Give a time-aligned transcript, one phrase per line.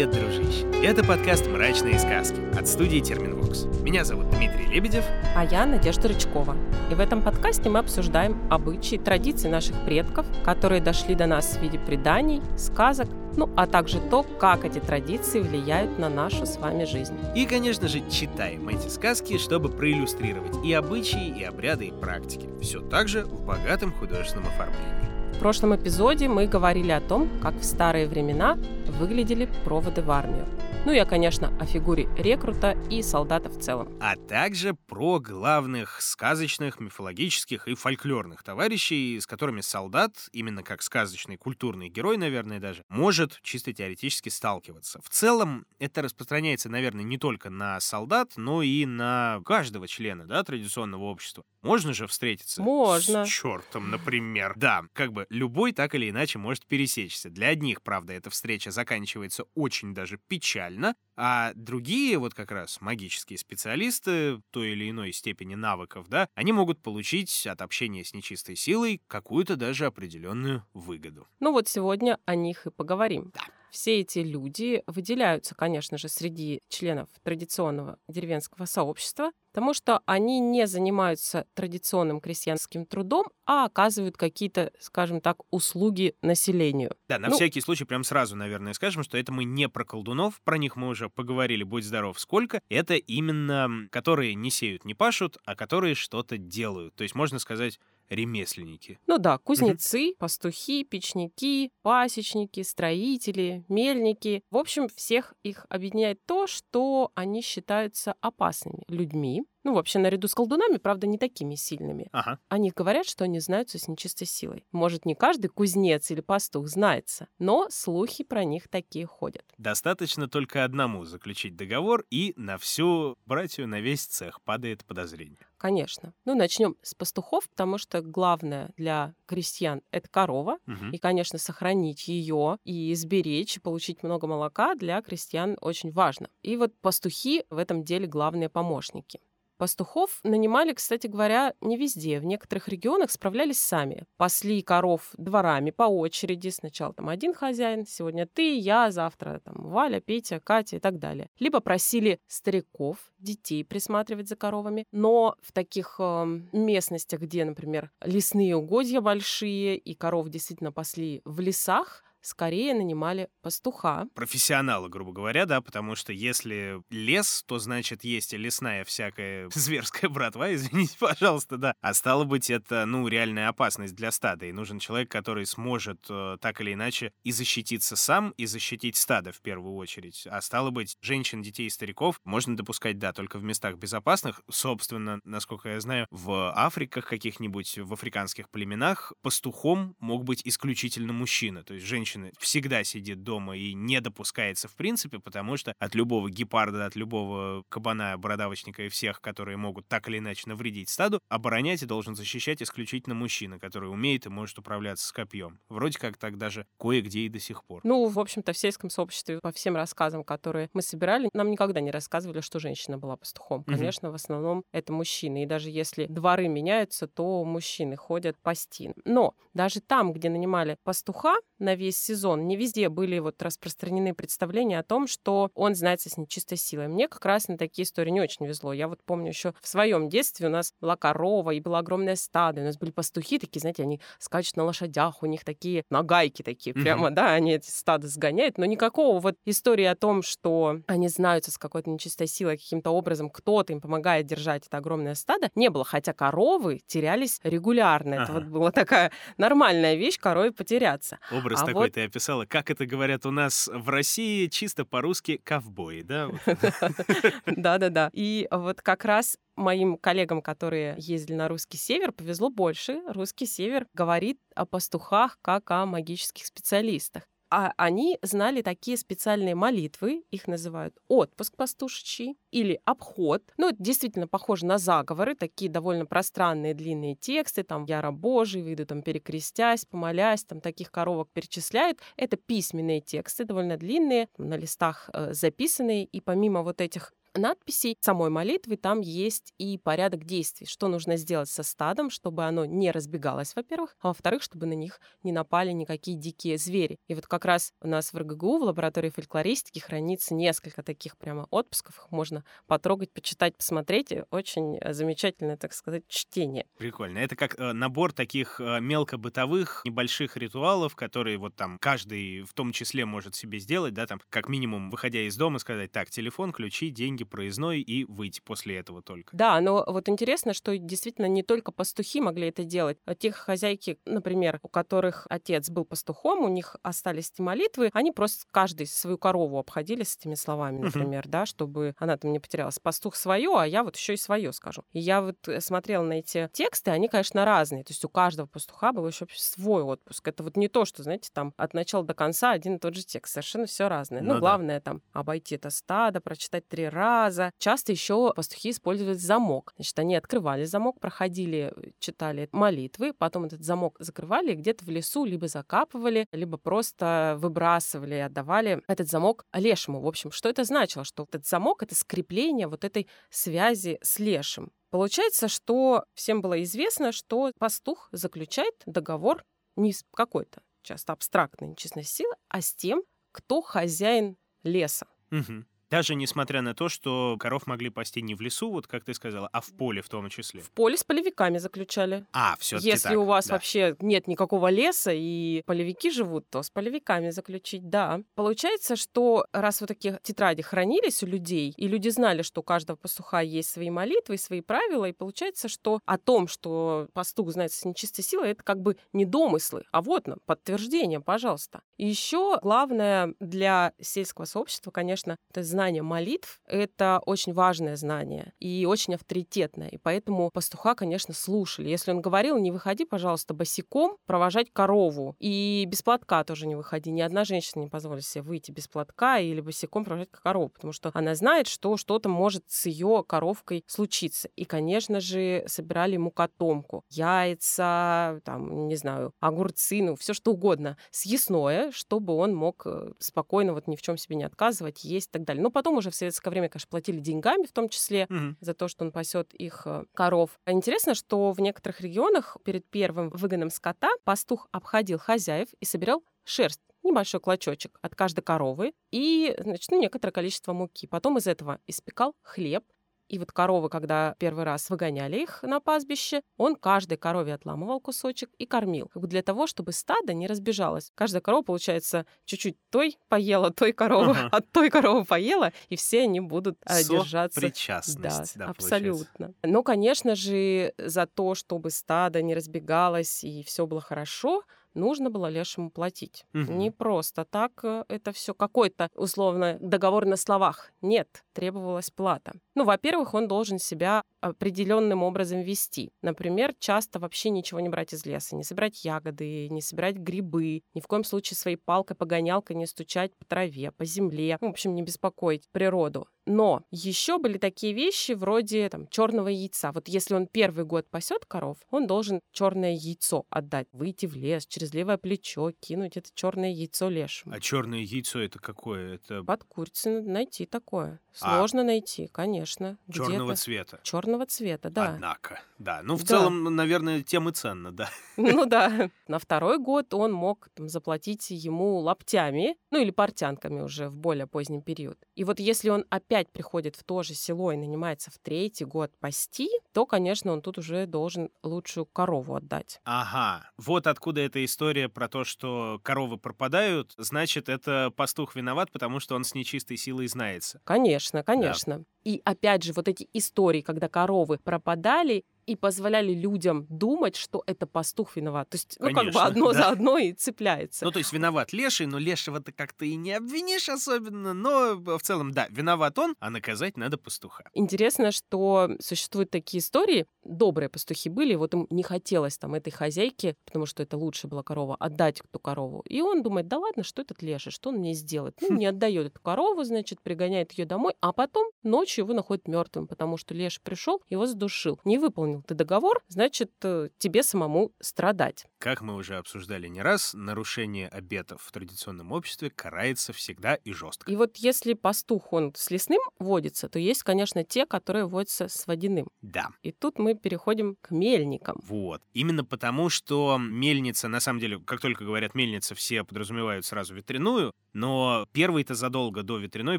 [0.00, 0.66] Привет, дружище!
[0.82, 3.66] Это подкаст «Мрачные сказки» от студии Терминвокс.
[3.82, 5.04] Меня зовут Дмитрий Лебедев.
[5.36, 6.56] А я Надежда Рычкова.
[6.90, 11.60] И в этом подкасте мы обсуждаем обычаи, традиции наших предков, которые дошли до нас в
[11.60, 16.84] виде преданий, сказок, ну а также то, как эти традиции влияют на нашу с вами
[16.84, 17.18] жизнь.
[17.36, 22.48] И, конечно же, читаем эти сказки, чтобы проиллюстрировать и обычаи, и обряды, и практики.
[22.62, 25.09] Все так же в богатом художественном оформлении.
[25.40, 28.58] Прошлом эпизоде мы говорили о том, как в старые времена
[28.98, 30.46] выглядели проводы в армию.
[30.84, 33.88] Ну и, конечно, о фигуре рекрута и солдата в целом.
[34.00, 41.38] А также про главных сказочных, мифологических и фольклорных товарищей, с которыми солдат, именно как сказочный
[41.38, 45.00] культурный герой, наверное, даже, может чисто теоретически сталкиваться.
[45.02, 50.42] В целом, это распространяется, наверное, не только на солдат, но и на каждого члена да,
[50.42, 51.44] традиционного общества.
[51.62, 53.24] Можно же встретиться Можно.
[53.24, 54.54] с чертом, например.
[54.56, 57.30] Да, как бы любой так или иначе может пересечься.
[57.30, 63.38] Для одних, правда, эта встреча заканчивается очень даже печально, а другие, вот как раз магические
[63.38, 69.02] специалисты той или иной степени навыков, да, они могут получить от общения с нечистой силой
[69.06, 71.26] какую-то даже определенную выгоду.
[71.40, 73.32] Ну вот сегодня о них и поговорим.
[73.34, 73.42] Да.
[73.70, 80.66] Все эти люди выделяются, конечно же, среди членов традиционного деревенского сообщества, потому что они не
[80.66, 86.94] занимаются традиционным крестьянским трудом, а оказывают какие-то, скажем так, услуги населению.
[87.08, 90.40] Да, на Ну- всякий случай прям сразу, наверное, скажем, что это мы не про колдунов,
[90.44, 92.60] про них мы уже поговорили, будь здоров, сколько.
[92.68, 96.94] Это именно которые не сеют, не пашут, а которые что-то делают.
[96.94, 98.98] То есть, можно сказать, ремесленники.
[99.06, 104.42] Ну да, кузнецы, пастухи, печники, пасечники, строители, мельники.
[104.50, 109.44] В общем, всех их объединяет то, что они считаются опасными людьми.
[109.62, 112.08] Ну, вообще, наряду с колдунами, правда, не такими сильными.
[112.12, 112.38] Ага.
[112.48, 114.64] Они говорят, что они знаются с нечистой силой.
[114.72, 119.44] Может, не каждый кузнец или пастух знается, но слухи про них такие ходят.
[119.58, 125.46] Достаточно только одному заключить договор, и на всю братью, на весь цех падает подозрение.
[125.58, 126.14] Конечно.
[126.24, 130.56] Ну, начнем с пастухов, потому что главное для крестьян— это корова.
[130.64, 130.92] Мгм.
[130.92, 136.30] И, конечно, сохранить ее и сберечь, и получить много молока для крестьян очень важно.
[136.42, 139.20] И вот пастухи в этом деле главные помощники.
[139.60, 142.18] Пастухов нанимали, кстати говоря, не везде.
[142.18, 144.06] В некоторых регионах справлялись сами.
[144.16, 146.48] Пасли коров дворами по очереди.
[146.48, 151.28] Сначала там один хозяин, сегодня ты, я, завтра там Валя, Петя, Катя и так далее.
[151.38, 154.86] Либо просили стариков, детей присматривать за коровами.
[154.92, 161.38] Но в таких эм, местностях, где, например, лесные угодья большие и коров действительно пасли в
[161.40, 164.06] лесах, скорее нанимали пастуха.
[164.14, 170.10] Профессионалы, грубо говоря, да, потому что если лес, то значит есть и лесная всякая зверская
[170.10, 171.74] братва, извините, пожалуйста, да.
[171.80, 176.36] А стало быть, это, ну, реальная опасность для стада, и нужен человек, который сможет э,
[176.40, 180.26] так или иначе и защититься сам, и защитить стадо в первую очередь.
[180.30, 184.42] А стало быть, женщин, детей и стариков можно допускать, да, только в местах безопасных.
[184.50, 191.62] Собственно, насколько я знаю, в Африках каких-нибудь, в африканских племенах пастухом мог быть исключительно мужчина.
[191.62, 196.30] То есть женщина всегда сидит дома и не допускается в принципе, потому что от любого
[196.30, 201.82] гепарда, от любого кабана, бородавочника и всех, которые могут так или иначе навредить стаду, оборонять
[201.82, 205.60] и должен защищать исключительно мужчина, который умеет и может управляться с копьем.
[205.68, 207.80] Вроде как так даже кое-где и до сих пор.
[207.84, 211.90] Ну, в общем-то, в сельском сообществе по всем рассказам, которые мы собирали, нам никогда не
[211.90, 213.64] рассказывали, что женщина была пастухом.
[213.66, 213.76] Мгм.
[213.76, 215.42] Конечно, в основном это мужчины.
[215.42, 218.92] И даже если дворы меняются, то мужчины ходят пасти.
[219.04, 224.78] Но даже там, где нанимали пастуха на весь сезон, не везде были вот распространены представления
[224.78, 226.88] о том, что он знается с нечистой силой.
[226.88, 228.72] Мне как раз на такие истории не очень везло.
[228.72, 232.60] Я вот помню еще в своем детстве у нас была корова, и было огромное стадо,
[232.62, 236.72] у нас были пастухи такие, знаете, они скачут на лошадях, у них такие нагайки такие,
[236.74, 236.82] Мгм.
[236.82, 241.50] прямо, да, они эти стада сгоняют, но никакого вот истории о том, что они знаются
[241.50, 245.84] с какой-то нечистой силой, каким-то образом кто-то им помогает держать это огромное стадо, не было,
[245.84, 248.14] хотя коровы терялись регулярно.
[248.14, 248.32] Это Ага.
[248.32, 251.18] вот была такая нормальная вещь, корове потеряться.
[251.32, 252.46] Образ А такой вот- ты описала.
[252.46, 256.30] Как это говорят у нас в России, чисто по-русски ковбои, да?
[257.46, 258.10] Да-да-да.
[258.12, 263.00] И вот как раз моим коллегам, которые ездили на русский север, повезло больше.
[263.08, 267.24] Русский север говорит о пастухах как о магических специалистах.
[267.50, 273.42] А они знали такие специальные молитвы, их называют отпуск пастушечий или обход.
[273.56, 278.86] Ну, это действительно похоже на заговоры, такие довольно пространные длинные тексты, там «Яра Божий», «Выйду
[278.86, 281.98] там перекрестясь», «Помолясь», там таких коровок перечисляют.
[282.16, 288.30] Это письменные тексты, довольно длинные, на листах э, записанные, и помимо вот этих надписей самой
[288.30, 293.54] молитвы там есть и порядок действий, что нужно сделать со стадом, чтобы оно не разбегалось,
[293.56, 296.98] во-первых, а во-вторых, чтобы на них не напали никакие дикие звери.
[297.08, 301.46] И вот как раз у нас в РГГУ, в лаборатории фольклористики, хранится несколько таких прямо
[301.50, 301.98] отпусков.
[301.98, 304.12] Их можно потрогать, почитать, посмотреть.
[304.30, 306.66] Очень э, замечательное, так сказать, чтение.
[306.78, 307.18] Прикольно.
[307.18, 312.72] Это как э, набор таких э, мелкобытовых небольших ритуалов, которые вот там каждый в том
[312.72, 316.90] числе может себе сделать, да, там как минимум, выходя из дома, сказать, так, телефон, ключи,
[316.90, 319.36] деньги, проездной и выйти после этого только.
[319.36, 322.98] Да, но вот интересно, что действительно не только пастухи могли это делать.
[323.04, 328.12] А тех хозяйки, например, у которых отец был пастухом, у них остались эти молитвы, они
[328.12, 332.78] просто каждый свою корову обходили с этими словами, например, да, чтобы она там не потерялась.
[332.78, 334.84] Пастух свое, а я вот еще и свое скажу.
[334.92, 337.84] И я вот э, смотрела на эти тексты, они, конечно, разные.
[337.84, 340.26] То есть у каждого пастуха был еще свой отпуск.
[340.28, 343.04] Это вот не то, что, знаете, там от начала до конца один и тот же
[343.04, 343.34] текст.
[343.34, 344.20] Совершенно все разное.
[344.22, 344.92] Ну, ну главное да.
[344.92, 347.09] там обойти это стадо, прочитать три раза.
[347.58, 349.72] Часто еще пастухи использовали замок.
[349.76, 355.48] Значит, они открывали замок, проходили, читали молитвы, потом этот замок закрывали где-то в лесу либо
[355.48, 360.00] закапывали, либо просто выбрасывали и отдавали этот замок лешему.
[360.00, 361.04] В общем, что это значило?
[361.04, 364.72] Что этот замок— это скрепление вот этой связи с лешим.
[364.90, 369.44] Получается, что всем было известно, что пастух заключает договор
[369.76, 373.02] не с какой-то часто абстрактной нечестной силы, а с тем,
[373.32, 375.06] кто хозяин леса.
[375.30, 375.64] Угу.
[375.90, 379.48] Даже несмотря на то, что коров могли пасти не в лесу, вот как ты сказала,
[379.52, 380.60] а в поле в том числе.
[380.60, 382.24] В поле с полевиками заключали.
[382.32, 383.54] А, все Если так, у вас да.
[383.54, 388.20] вообще нет никакого леса и полевики живут, то с полевиками заключить, да.
[388.36, 392.96] Получается, что раз вот такие тетради хранились у людей, и люди знали, что у каждого
[392.96, 397.72] пастуха есть свои молитвы и свои правила, и получается, что о том, что пастух знает
[397.72, 401.82] с нечистой силой, это как бы не домыслы, а вот на подтверждение, пожалуйста.
[401.96, 408.52] И еще главное для сельского сообщества, конечно, это знание знание молитв— это очень важное знание
[408.60, 409.88] и очень авторитетное.
[409.88, 411.88] И поэтому пастуха, конечно, слушали.
[411.88, 415.36] Если он говорил, не выходи, пожалуйста, босиком провожать корову.
[415.38, 417.10] И без платка тоже не выходи.
[417.10, 421.10] Ни одна женщина не позволит себе выйти без платка или босиком провожать корову, потому что
[421.14, 424.50] она знает, что что-то может с ее коровкой случиться.
[424.56, 427.04] И, конечно же, собирали ему котомку.
[427.08, 430.98] Яйца, там, не знаю, огурцы, ну, все что угодно.
[431.10, 435.32] Съестное, чтобы он мог э, спокойно вот ни в чем себе не отказывать, есть и
[435.32, 435.62] так далее.
[435.62, 438.56] Ну, потом уже в советское время, конечно, платили деньгами, в том числе угу.
[438.60, 440.50] за то, что он пасет их э, коров.
[440.64, 446.22] А интересно, что в некоторых регионах перед первым выгоном скота пастух обходил хозяев и собирал
[446.44, 451.06] шерсть небольшой клочочек от каждой коровы и, значит, ну, некоторое количество муки.
[451.06, 452.84] Потом из этого испекал хлеб,
[453.30, 458.50] и вот коровы, когда первый раз выгоняли их на пастбище, он каждой корове отламывал кусочек
[458.58, 459.08] и кормил.
[459.12, 461.12] Как бы для того, чтобы стадо не разбежалось.
[461.14, 464.48] Каждая корова, получается, чуть-чуть той поела, той коровы, ага.
[464.52, 467.60] от той коровы поела, и все они будут а, держаться.
[467.60, 469.26] Причастность, да, да абсолютно.
[469.36, 469.54] Получается.
[469.62, 474.64] Но, конечно же, за то, чтобы стадо не разбегалось и все было хорошо,
[474.94, 476.44] нужно было лешему платить.
[476.54, 476.72] Угу.
[476.72, 480.92] Не просто так э, это все какой-то условно договор на словах.
[481.00, 482.52] Нет, требовалась плата.
[482.74, 486.12] Ну, во-первых, он должен себя определенным образом вести.
[486.22, 491.00] Например, часто вообще ничего не брать из леса, не собирать ягоды, не собирать грибы, ни
[491.00, 495.02] в коем случае своей палкой-погонялкой не стучать по траве, по земле, ну, в общем, не
[495.02, 496.26] беспокоить природу.
[496.46, 499.92] Но еще были такие вещи вроде там, черного яйца.
[499.92, 504.66] Вот если он первый год пасет коров, он должен черное яйцо отдать, выйти в лес,
[504.80, 507.54] через левое плечо кинуть это черное яйцо лешему.
[507.54, 509.16] А черное яйцо это какое?
[509.16, 511.20] Это под курицей найти такое.
[511.40, 511.56] А.
[511.56, 512.98] Сложно а, найти, конечно.
[513.12, 514.00] Черного цвета.
[514.02, 515.14] Черного цвета, да.
[515.14, 516.00] Однако, да.
[516.02, 516.26] Ну, в да.
[516.26, 518.10] целом, наверное, тем и ценно, да.
[518.36, 519.10] Ну да.
[519.28, 524.46] На второй год он мог там, заплатить ему лаптями, ну или портянками уже в более
[524.46, 525.18] поздний период.
[525.36, 529.12] И вот если он опять приходит в то же село и нанимается в третий год
[529.20, 533.00] пасти, то, конечно, он тут уже должен лучшую корову отдать.
[533.04, 533.70] Ага.
[533.76, 537.14] Вот откуда эта история про то, что коровы пропадают.
[537.16, 540.80] Значит, это пастух виноват, потому что он с нечистой силой знается.
[540.84, 541.98] Конечно, конечно.
[541.98, 542.04] Да.
[542.24, 547.86] И опять же, вот эти истории, когда коровы пропадали, и позволяли людям думать, что это
[547.86, 548.70] пастух виноват.
[548.70, 549.78] То есть, ну, Конечно, как бы одно да.
[549.78, 551.04] за одно и цепляется.
[551.04, 555.20] Ну, то есть виноват леший, но лешего ты как-то и не обвинишь особенно, но в
[555.22, 557.64] целом, да, виноват он, а наказать надо пастуха.
[557.74, 563.56] Интересно, что существуют такие истории, добрые пастухи были, вот им не хотелось там этой хозяйке,
[563.64, 566.02] потому что это лучше была корова, отдать эту корову.
[566.08, 568.56] И он думает, да ладно, что этот леший, что он мне сделает?
[568.60, 573.06] Ну, не отдает эту корову, значит, пригоняет ее домой, а потом ночью его находит мертвым,
[573.06, 577.92] потому что леший пришел, его задушил, не выполнил выполнил ты договор, значит, э, тебе самому
[578.00, 578.66] страдать.
[578.78, 584.30] Как мы уже обсуждали не раз, нарушение обетов в традиционном обществе карается всегда и жестко.
[584.30, 588.86] И вот если пастух, он с лесным водится, то есть, конечно, те, которые водятся с
[588.86, 589.28] водяным.
[589.42, 589.68] Да.
[589.82, 591.76] И тут мы переходим к мельникам.
[591.82, 592.22] Вот.
[592.32, 597.72] Именно потому, что мельница, на самом деле, как только говорят мельница, все подразумевают сразу ветряную,
[597.92, 599.98] но первой-то задолго до ветряной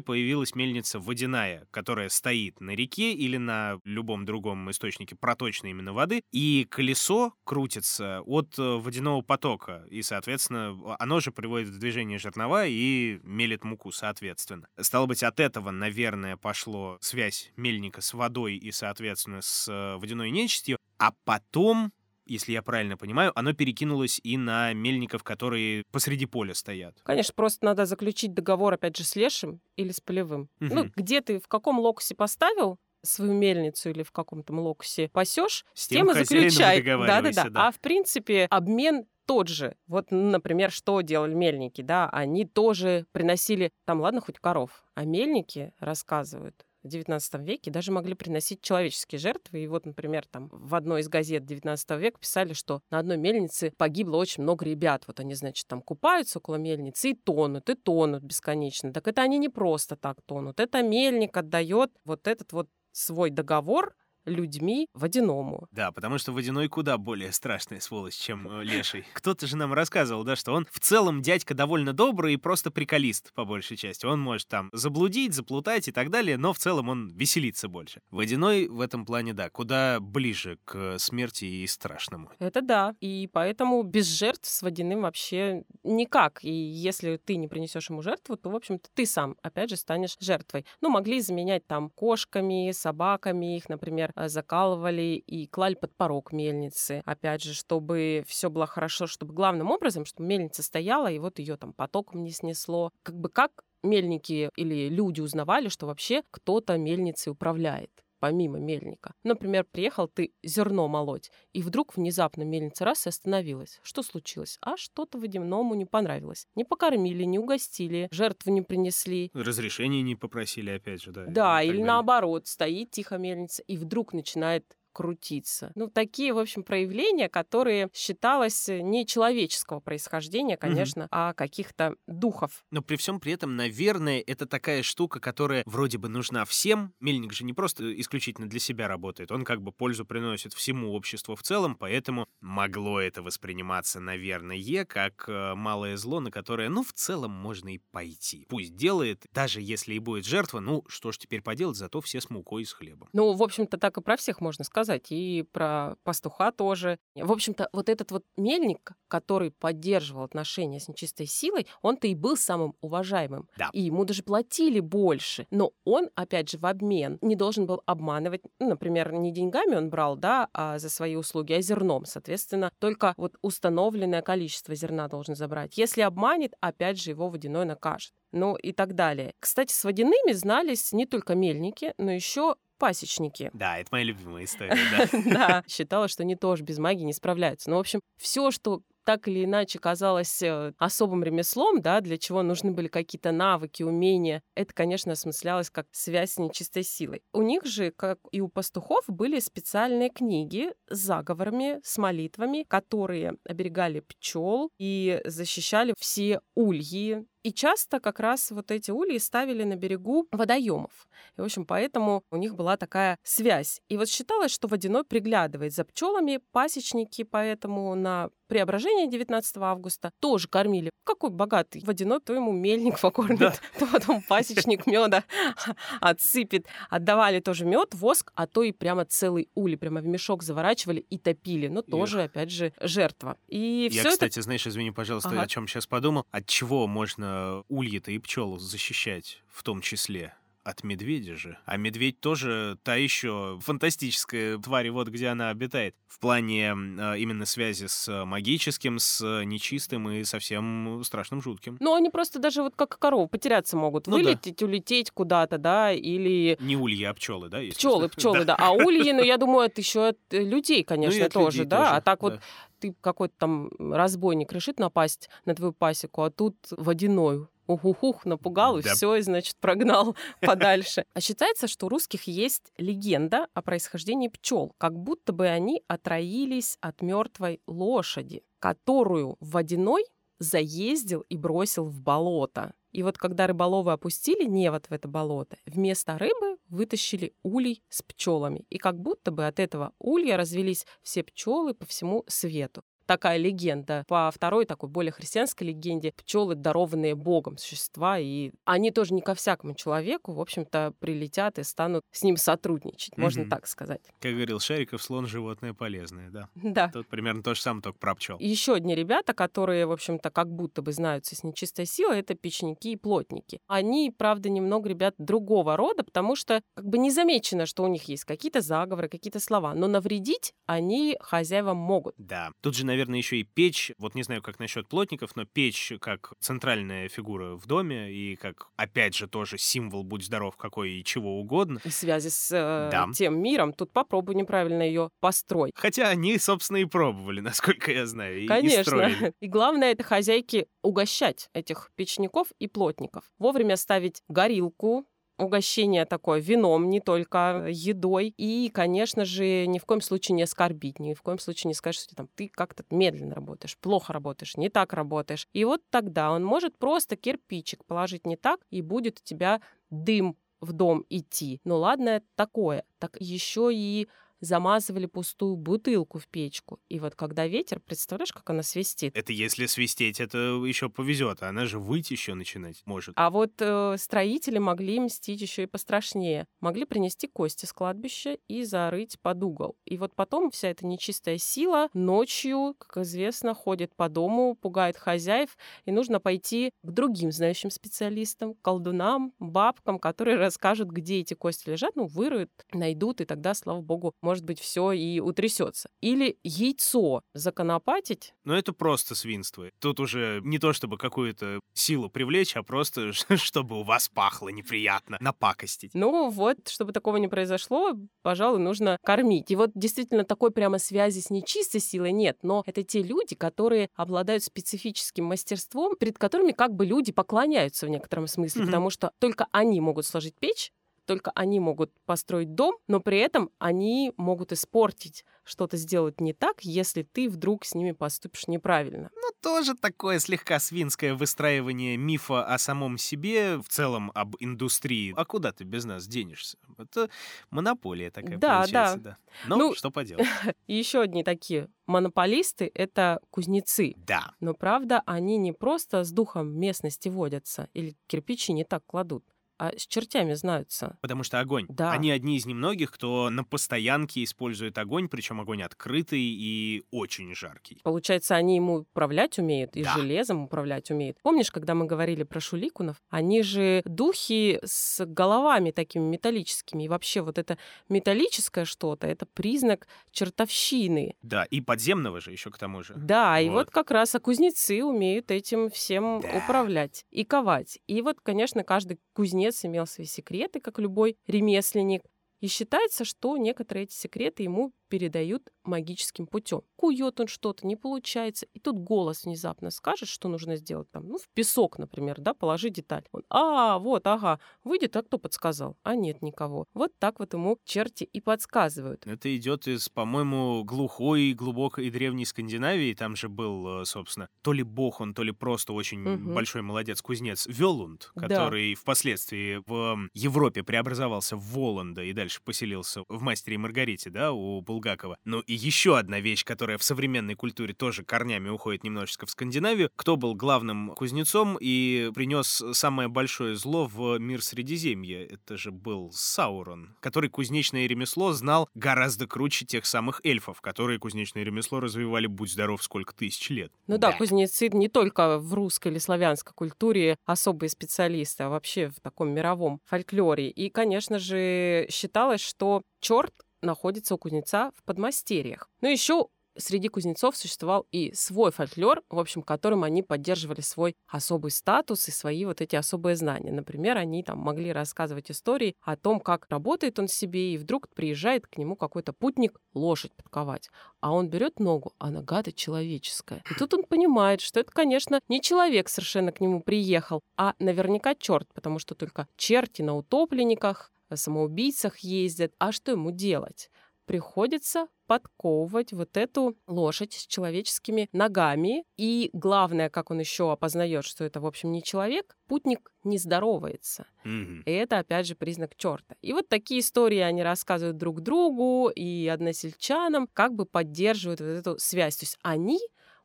[0.00, 6.22] появилась мельница водяная, которая стоит на реке или на любом другом источнике проточной именно воды,
[6.32, 12.66] и колесо крутится от э, водяного потока, и, соответственно, оно же приводит в движение жернова
[12.66, 14.66] и мелит муку, соответственно.
[14.78, 20.30] Стало быть, от этого, наверное, пошло связь мельника с водой и, соответственно, с э, водяной
[20.30, 21.92] нечистью, а потом
[22.32, 27.00] если я правильно понимаю, оно перекинулось и на мельников, которые посреди поля стоят.
[27.02, 30.48] Конечно, просто надо заключить договор, опять же, с лешим или с полевым.
[30.60, 30.74] Мгм.
[30.74, 35.88] Ну, где ты, в каком локусе поставил свою мельницу или в каком-то локусе пасешь, С
[35.88, 36.78] тем тем и заключай.
[36.78, 37.50] договаривайся, Да-да-да.
[37.50, 37.68] да.
[37.68, 39.76] А в принципе обмен тот же.
[39.86, 45.72] Вот, например, что делали мельники, да, они тоже приносили, там, ладно, хоть коров, а мельники
[45.78, 49.60] рассказывают, в XIX веке даже могли приносить человеческие жертвы.
[49.60, 53.72] И вот, например, там в одной из газет XIX века писали, что на одной мельнице
[53.76, 55.04] погибло очень много ребят.
[55.06, 58.92] Вот они, значит, там купаются около мельницы и тонут, и тонут бесконечно.
[58.92, 60.60] Так это они не просто так тонут.
[60.60, 65.66] Это мельник отдает вот этот вот свой договор людьми водяному.
[65.70, 69.04] Да, потому что водяной куда более страшная сволочь, чем э, леший.
[69.12, 73.32] Кто-то же нам рассказывал, да, что он в целом дядька довольно добрый и просто приколист,
[73.34, 74.06] по большей части.
[74.06, 78.00] Он может там заблудить, заплутать и так далее, но в целом он веселится больше.
[78.10, 82.30] Водяной в этом плане, да, куда ближе к смерти и страшному.
[82.38, 82.94] Это да.
[83.00, 86.44] И поэтому без жертв с водяным вообще никак.
[86.44, 90.16] И если ты не принесешь ему жертву, то, в общем-то, ты сам, опять же, станешь
[90.20, 90.64] жертвой.
[90.80, 97.02] Ну, могли заменять там кошками, собаками, их, например, э, закалывали и клали под порог мельницы.
[97.04, 101.56] Опять же, чтобы все было хорошо, чтобы главным образом, чтобы мельница стояла, и вот ее
[101.56, 102.90] там потоком не снесло.
[103.02, 107.90] Как бы как мельники или люди узнавали, что вообще кто-то мельницей управляет
[108.22, 109.14] помимо мельника.
[109.24, 113.80] Например, приехал ты зерно молоть, и вдруг внезапно мельница раз и остановилась.
[113.82, 114.58] Что случилось?
[114.60, 116.46] А что-то водяному не понравилось.
[116.54, 119.32] Не покормили, не угостили, жертву не принесли.
[119.34, 121.26] Разрешения не попросили, опять же, да.
[121.26, 121.86] Да, или далее.
[121.86, 125.72] наоборот, стоит тихо мельница, и вдруг начинает крутиться.
[125.74, 132.64] Ну, такие, в общем, проявления, которые считалось э, не человеческого происхождения, конечно, а каких-то духов.
[132.70, 136.94] Но при всем при этом, наверное, это такая штука, которая вроде бы нужна всем.
[137.00, 141.34] Мельник же не просто исключительно для себя работает, он как бы пользу приносит всему обществу
[141.34, 146.92] в целом, поэтому могло это восприниматься, наверное, как э, малое зло, на которое, ну, в
[146.92, 148.46] целом можно и пойти.
[148.48, 152.30] Пусть делает, даже если и будет жертва, ну, что ж теперь поделать, зато все с
[152.30, 153.08] мукой и с хлебом.
[153.12, 156.98] Ну, в общем-то, так и про всех можно сказать, и про пастуха тоже.
[157.14, 162.36] В общем-то, вот этот вот мельник, который поддерживал отношения с нечистой силой, он-то и был
[162.36, 163.48] самым уважаемым.
[163.56, 163.70] Да.
[163.72, 165.46] И ему даже платили больше.
[165.50, 168.42] Но он, опять же, в обмен не должен был обманывать.
[168.58, 172.04] Ну, например, не деньгами он брал, да, а за свои услуги, а зерном.
[172.04, 175.76] Соответственно, только вот установленное количество зерна должен забрать.
[175.76, 178.12] Если обманет, опять же, его водяной накажет.
[178.32, 179.34] Ну и так далее.
[179.40, 183.48] Кстати, с водяными знались не только мельники, но еще пасечники.
[183.52, 185.08] Да, это моя любимая история, да.
[185.32, 187.70] Да, считала, что они тоже без магии не справляются.
[187.70, 192.42] Ну, в общем, все, что так или иначе казалось э, особым ремеслом, да, для чего
[192.42, 197.22] нужны были какие-то навыки, умения, это, конечно, осмыслялось как связь с нечистой силой.
[197.32, 203.34] У них же, как и у пастухов, были специальные книги с заговорами, с молитвами, которые
[203.44, 207.24] оберегали пчел и защищали все ульи.
[207.42, 211.08] И часто как раз вот эти ульи ставили на берегу водоемов.
[211.36, 213.80] И, в общем, поэтому у них была такая связь.
[213.88, 220.46] И вот считалось, что водяной приглядывает за пчелами, пасечники поэтому на преображение 19 августа тоже
[220.46, 220.90] кормили.
[221.04, 223.54] Какой богатый водяной, то ему мельник покормит, Да.
[223.78, 225.24] то потом пасечник меда
[226.00, 226.66] отсыпет.
[226.90, 231.18] Отдавали тоже мед, воск, а то и прямо целый улей, прямо в мешок заворачивали и
[231.18, 231.68] топили.
[231.68, 233.36] Но тоже, опять же, жертва.
[233.48, 235.42] И Я, все это кстати, знаешь, извини, пожалуйста, Ага.
[235.42, 236.26] о чем сейчас подумал.
[236.30, 237.31] От чего можно
[237.68, 240.34] ульи-то и пчел защищать в том числе?
[240.64, 241.58] От медведя же.
[241.64, 245.96] А медведь тоже та еще фантастическая тварь, вот где она обитает.
[246.06, 251.78] В плане э, именно связи с э, магическим, с э, нечистым и совсем страшным жутким.
[251.80, 254.06] Ну, они просто даже вот как корова потеряться могут.
[254.06, 254.22] Ну да.
[254.22, 257.58] Вылететь, улететь куда-то, да, или Не ульи, а пчелы, да?
[257.58, 258.54] пчелы, пчелы, да.
[258.56, 261.70] А ульи, ну, я думаю, это еще от э, людей, конечно, Ну от тоже, людей
[261.70, 261.78] да.
[261.78, 262.40] тоже, А так вот да.
[262.78, 268.82] ты какой-то там разбойник решит напасть на твою пасеку, а тут водяной ух-ух-ух напугал, и
[268.82, 268.94] Да.
[268.94, 271.04] все, и, значит, прогнал подальше.
[271.14, 276.78] А считается, что у русских есть легенда о происхождении пчел, как будто бы они отроились
[276.80, 280.04] от мертвой лошади, которую водяной
[280.38, 282.74] заездил и бросил в болото.
[282.90, 288.66] И вот когда рыболовы опустили невод в это болото, вместо рыбы вытащили улей с пчелами.
[288.68, 292.82] И как будто бы от этого улья развелись все пчелы по всему свету.
[293.06, 294.04] Такая легенда.
[294.08, 299.34] По второй такой более христианской легенде пчелы дарованные Богом существа, и они тоже не ко
[299.34, 303.50] всякому человеку, в общем-то, прилетят и станут с ним сотрудничать, можно Мгм.
[303.50, 304.00] так сказать.
[304.20, 306.48] Как говорил Шариков, слон животное полезное, да.
[306.72, 306.88] Да.
[306.88, 308.36] Тут примерно то же самое, только про пчел.
[308.38, 312.88] Еще одни ребята, которые, в общем-то, как будто бы знаются с нечистой силой, это печники
[312.88, 313.60] и плотники.
[313.66, 318.04] Они, правда, немного ребят другого рода, потому что как бы не замечено, что у них
[318.04, 322.14] есть какие-то заговоры, какие-то слова, но навредить они хозяевам могут.
[322.18, 322.50] Да.
[322.62, 323.92] Тут же, наверное, еще и печь.
[323.98, 328.68] Вот не знаю, как насчет плотников, но печь как центральная фигура в доме и как,
[328.76, 331.80] опять же, тоже символ «будь здоров» какой и чего угодно.
[331.84, 333.08] В связи с э, Да.
[333.14, 335.72] тем миром, тут попробуй неправильно ее построй.
[335.74, 339.14] Хотя они, собственно, и пробовали, насколько я знаю, и, и строили.
[339.14, 339.32] Конечно.
[339.40, 343.24] И главное, это хозяйки угощать этих печников и плотников.
[343.38, 345.06] Вовремя ставить горилку,
[345.42, 348.34] угощение такое вином, не только едой.
[348.36, 351.96] И, конечно же, ни в коем случае не оскорбить, ни в коем случае не сказать,
[351.96, 355.48] что там, ты как-то медленно работаешь, плохо работаешь, не так работаешь.
[355.52, 360.36] И вот тогда он может просто кирпичик положить не так, и будет у тебя дым
[360.60, 361.60] в дом идти.
[361.64, 362.84] Ну ладно, такое.
[362.98, 364.08] Так еще и
[364.42, 366.80] замазывали пустую бутылку в печку.
[366.88, 369.16] И вот когда ветер, представляешь, как она свистит?
[369.16, 373.14] Это если свистеть, это еще повезет, а она же выть еще начинать может.
[373.16, 376.46] А вот э, строители могли мстить еще и пострашнее.
[376.60, 379.76] Могли принести кости с кладбища и зарыть под угол.
[379.84, 385.56] И вот потом вся эта нечистая сила ночью, как известно, ходит по дому, пугает хозяев,
[385.84, 391.94] и нужно пойти к другим знающим специалистам, колдунам, бабкам, которые расскажут, где эти кости лежат,
[391.94, 395.90] ну, выроют, найдут, и тогда, слава богу, может быть, все и утрясется.
[396.00, 399.68] Или яйцо законопатить, Но это просто свинство.
[399.78, 405.18] Тут уже не то, чтобы какую-то силу привлечь, а просто чтобы у вас пахло неприятно,
[405.20, 405.90] напакостить.
[405.94, 409.50] Ну вот, чтобы такого не произошло, пожалуй, нужно кормить.
[409.50, 413.90] И вот действительно такой прямо связи с нечистой силой нет, но это те люди, которые
[413.94, 418.68] обладают специфическим мастерством, перед которыми как бы люди поклоняются в некотором смысле, Мгм.
[418.70, 420.70] потому что только они могут сложить печь,
[421.04, 426.62] только они могут построить дом, но при этом они могут испортить, что-то сделать не так,
[426.62, 429.10] если ты вдруг с ними поступишь неправильно.
[429.14, 435.12] Ну, тоже такое слегка свинское выстраивание мифа о самом себе, в целом об индустрии.
[435.16, 436.58] А куда ты без нас денешься?
[436.78, 437.10] Это
[437.50, 439.16] монополия такая Да, получается, да.
[439.46, 440.26] Но Ну, что поделать.
[440.66, 443.94] И еще одни такие монополисты— это кузнецы.
[443.96, 444.32] Да.
[444.40, 449.24] Но правда, они не просто с духом местности водятся или кирпичи не так кладут,
[449.62, 450.98] а с чертями знаются.
[451.00, 451.66] Потому что огонь.
[451.68, 451.92] Да.
[451.92, 457.78] Они одни из немногих, кто на постоянке использует огонь, причем огонь открытый и очень жаркий.
[457.84, 459.92] Получается, они ему управлять умеют, и Да.
[459.94, 461.16] железом управлять умеют.
[461.22, 462.96] Помнишь, когда мы говорили про шуликунов?
[463.08, 466.84] Они же духи с головами такими металлическими.
[466.84, 467.56] И вообще вот это
[467.88, 471.14] металлическое что-то, это признак чертовщины.
[471.22, 472.94] Да, и подземного же еще к тому же.
[472.96, 473.70] Да, и вот Вот.
[473.70, 476.38] как раз а кузнецы умеют этим всем Да.
[476.38, 477.78] управлять и ковать.
[477.86, 482.02] И вот, конечно, каждый кузнец имел свои секреты, как любой ремесленник.
[482.40, 486.60] И считается, что некоторые эти секреты ему передают магическим путем.
[486.76, 491.16] Кует он что-то, не получается, и тут голос внезапно скажет, что нужно сделать там, ну,
[491.16, 493.04] в песок, например, да, положи деталь.
[493.10, 495.78] Он, а, вот, ага, выйдет, а кто подсказал?
[495.82, 496.66] А нет никого.
[496.74, 499.06] Вот так вот ему черти и подсказывают.
[499.06, 502.92] Это идет из, по-моему, глухой, глубокой и древней Скандинавии.
[502.92, 506.34] Там же был, э, собственно, то ли бог он, то ли просто очень Мгм.
[506.34, 508.28] большой молодец-кузнец Велунд, Да.
[508.28, 514.32] который впоследствии в Европе преобразовался в Воланда и дальше поселился в «Мастере и Маргарите», да,
[514.32, 514.81] у Булгакова.
[515.24, 519.90] Ну и еще одна вещь, которая в современной культуре тоже корнями уходит немножечко в Скандинавию.
[519.96, 525.24] Кто был главным кузнецом и принес самое большое зло в мир Средиземья?
[525.24, 531.42] Это же был Саурон, который кузнечное ремесло знал гораздо круче тех самых эльфов, которые кузнечное
[531.42, 533.72] ремесло развивали, будь здоров, сколько тысяч лет.
[533.86, 539.00] Ну да, кузнецы не только в русской или славянской культуре особые специалисты, а вообще в
[539.00, 540.50] таком мировом фольклоре.
[540.50, 545.68] И, конечно же, считалось, что черт находится у кузнеца в подмастерьях.
[545.80, 551.50] Но еще среди кузнецов существовал и свой фольклор, в общем, которым они поддерживали свой особый
[551.50, 553.52] статус и свои вот эти особые знания.
[553.52, 558.46] Например, они там могли рассказывать истории о том, как работает он себе, и вдруг приезжает
[558.46, 560.70] к нему какой-то путник лошадь подковать.
[561.00, 563.42] А он берет ногу, а нога-то человеческая.
[563.50, 568.14] И тут он понимает, что это, конечно, не человек совершенно к нему приехал, а наверняка
[568.14, 572.52] черт, потому что только черти на утопленниках, самоубийцах ездят.
[572.58, 573.70] А что ему делать?
[574.06, 578.84] приходится подковывать вот эту лошадь с человеческими ногами.
[578.96, 584.06] И главное, как он еще опознает, что это, в общем, не человек, путник не здоровается.
[584.24, 584.62] Мгм.
[584.66, 586.16] И это, опять же, признак черта.
[586.20, 591.78] И вот такие истории они рассказывают друг другу и односельчанам, как бы поддерживают вот эту
[591.78, 592.16] связь.
[592.16, 592.80] То есть они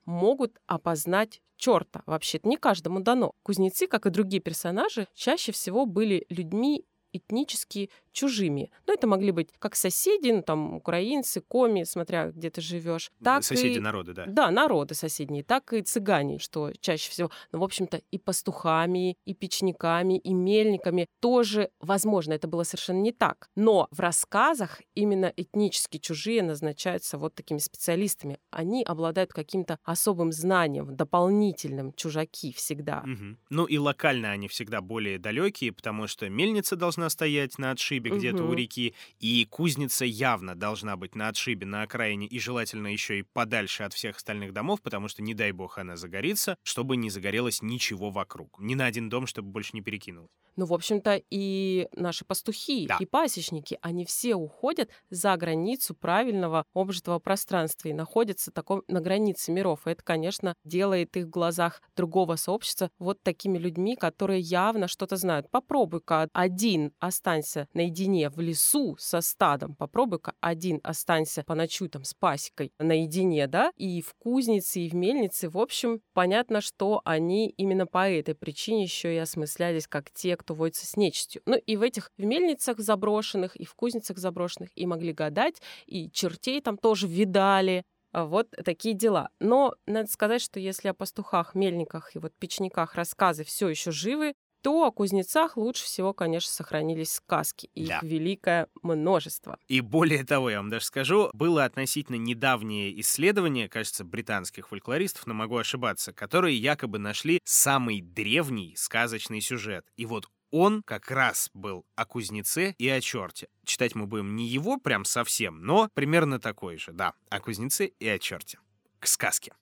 [0.05, 2.03] могут опознать черта.
[2.05, 3.33] Вообще-то не каждому дано.
[3.43, 6.85] Кузнецы, как и другие персонажи, чаще всего были людьми
[7.17, 8.71] этнически чужими.
[8.87, 13.43] Ну, это могли быть как соседи, ну, там, украинцы, коми, смотря где ты живешь, так
[13.43, 13.79] Соседи и...
[13.79, 14.25] народы, да.
[14.27, 17.29] Да, народы соседние, так и цыгане, что чаще всего.
[17.51, 22.33] Но, в общем-то, и пастухами, и печниками, и мельниками тоже возможно.
[22.33, 23.49] Это было совершенно не так.
[23.55, 28.39] Но в рассказах именно этнически чужие назначаются вот такими специалистами.
[28.49, 33.03] Они обладают каким-то особым знанием, дополнительным, чужаки всегда.
[33.05, 33.37] Мгм.
[33.49, 38.43] Ну и локально они всегда более далекие, потому что мельница должна стоять на отшибе где-то
[38.43, 43.23] у реки, и кузница явно должна быть на отшибе, на окраине, и желательно еще и
[43.23, 47.61] подальше от всех остальных домов, потому что, не дай бог, она загорится, чтобы не загорелось
[47.61, 48.59] ничего вокруг.
[48.59, 50.29] Ни на один дом, чтобы больше не перекинулось.
[50.55, 52.97] Ну, в общем-то, и наши пастухи, Да.
[52.99, 59.51] и пасечники, они все уходят за границу правильного обжитого пространства и находятся таком, на границе
[59.51, 59.85] миров.
[59.85, 65.15] И это, конечно, делает их в глазах другого сообщества вот такими людьми, которые явно что-то
[65.15, 65.49] знают.
[65.51, 72.71] Попробуй-ка один останься наедине в лесу со стадом, попробуй-ка один останься поночуй там с пасекой
[72.79, 75.49] наедине, да, и в кузнице, и в мельнице.
[75.49, 80.53] В общем, понятно, что они именно по этой причине еще и осмыслялись как те, кто
[80.53, 81.41] водится с нечистью.
[81.45, 86.09] Ну и в этих в мельницах заброшенных, и в кузницах заброшенных и могли гадать, и
[86.11, 87.83] чертей там тоже видали.
[88.13, 89.29] А Вот такие дела.
[89.39, 94.33] Но надо сказать, что если о пастухах, мельниках и вот печниках рассказы все еще живы,
[94.67, 97.69] то о кузнецах лучше всего, конечно, сохранились сказки.
[97.73, 97.99] и Да.
[97.99, 99.57] Их великое множество.
[99.69, 105.33] И более того, я вам даже скажу, было относительно недавнее исследование, кажется, британских фольклористов, но
[105.33, 109.85] могу ошибаться, которые якобы нашли самый древний сказочный сюжет.
[109.95, 113.47] И вот он как раз был о кузнеце и о черте.
[113.63, 118.07] Читать мы будем не его прям совсем, но примерно такой же, да, о кузнеце и
[118.09, 118.59] о черте.
[118.99, 119.53] К сказке.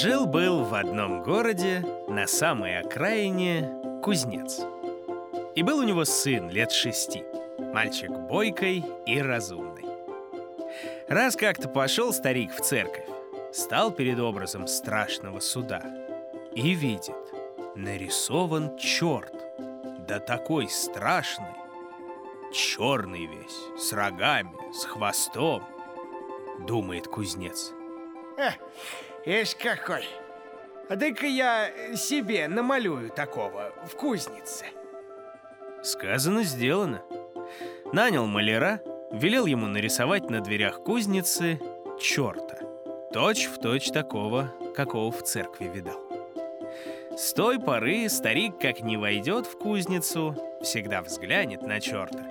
[0.00, 3.68] Жил-был в одном городе, на самой окраине,
[4.00, 4.60] кузнец.
[5.56, 7.24] И был у него сын лет шести.
[7.58, 9.86] Мальчик бойкой и разумный.
[11.08, 13.08] Раз как-то пошел старик в церковь,
[13.52, 15.82] стал перед образом страшного суда
[16.54, 17.16] и видит,
[17.74, 19.34] нарисован черт,
[20.06, 21.56] да такой страшный,
[22.52, 25.64] черный весь, с рогами, с хвостом,
[26.68, 27.72] думает кузнец.
[29.28, 30.08] Ишь какой.
[30.88, 34.64] А дай-ка я себе намалюю такого в кузнице.
[35.82, 37.02] Сказано, сделано.
[37.92, 38.80] Нанял маляра,
[39.12, 41.60] велел ему нарисовать на дверях кузницы
[42.00, 42.58] черта.
[43.12, 46.00] Точь в точь такого, какого в церкви видал.
[47.14, 52.24] С той поры старик, как не войдет в кузницу, всегда взглянет на черта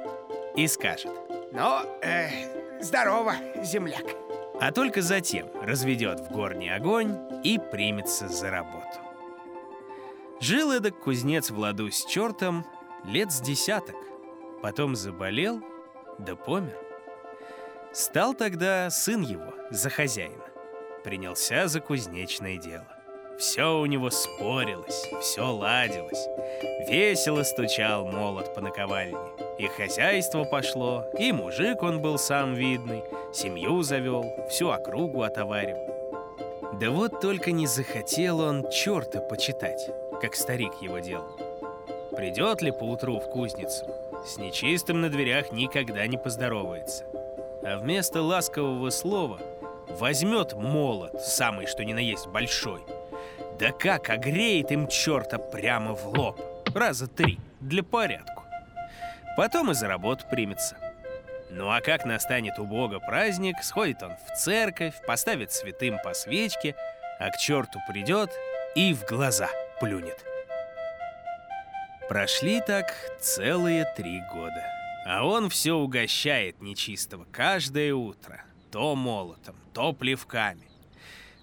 [0.55, 1.11] и скажет,
[1.51, 4.26] Ну, э, здорово, земляк.
[4.59, 8.99] А только затем разведет в горний огонь и примется за работу.
[10.39, 12.65] Жил эдак кузнец в ладу с чертом
[13.05, 13.95] лет с десяток,
[14.61, 15.61] потом заболел,
[16.19, 16.77] да помер.
[17.91, 20.45] Стал тогда сын его за хозяина,
[21.03, 22.87] принялся за кузнечное дело.
[23.39, 26.27] Все у него спорилось, все ладилось.
[26.89, 29.46] Весело стучал молот по наковальне.
[29.57, 35.97] И хозяйство пошло, и мужик он был сам видный, семью завел, всю округу отоваривал.
[36.79, 39.89] Да вот только не захотел он черта почитать,
[40.21, 41.39] как старик его делал.
[42.15, 43.85] Придет ли поутру в кузницу,
[44.25, 47.05] с нечистым на дверях никогда не поздоровается.
[47.63, 49.39] А вместо ласкового слова
[49.89, 52.81] возьмет молот, самый что ни на есть большой,
[53.59, 56.39] да как огреет им черта прямо в лоб,
[56.75, 58.46] раза три, для порядку.
[59.37, 60.77] Потом и за работу примется.
[61.51, 66.75] Ну а как настанет у Бога праздник, сходит он в церковь, поставит святым по свечке,
[67.19, 68.31] а к черту придет
[68.75, 69.47] и в глаза
[69.79, 70.25] плюнет.
[72.09, 74.65] Прошли так целые три года.
[75.05, 78.41] А он все угощает нечистого каждое утро.
[78.71, 80.67] То молотом, то плевками.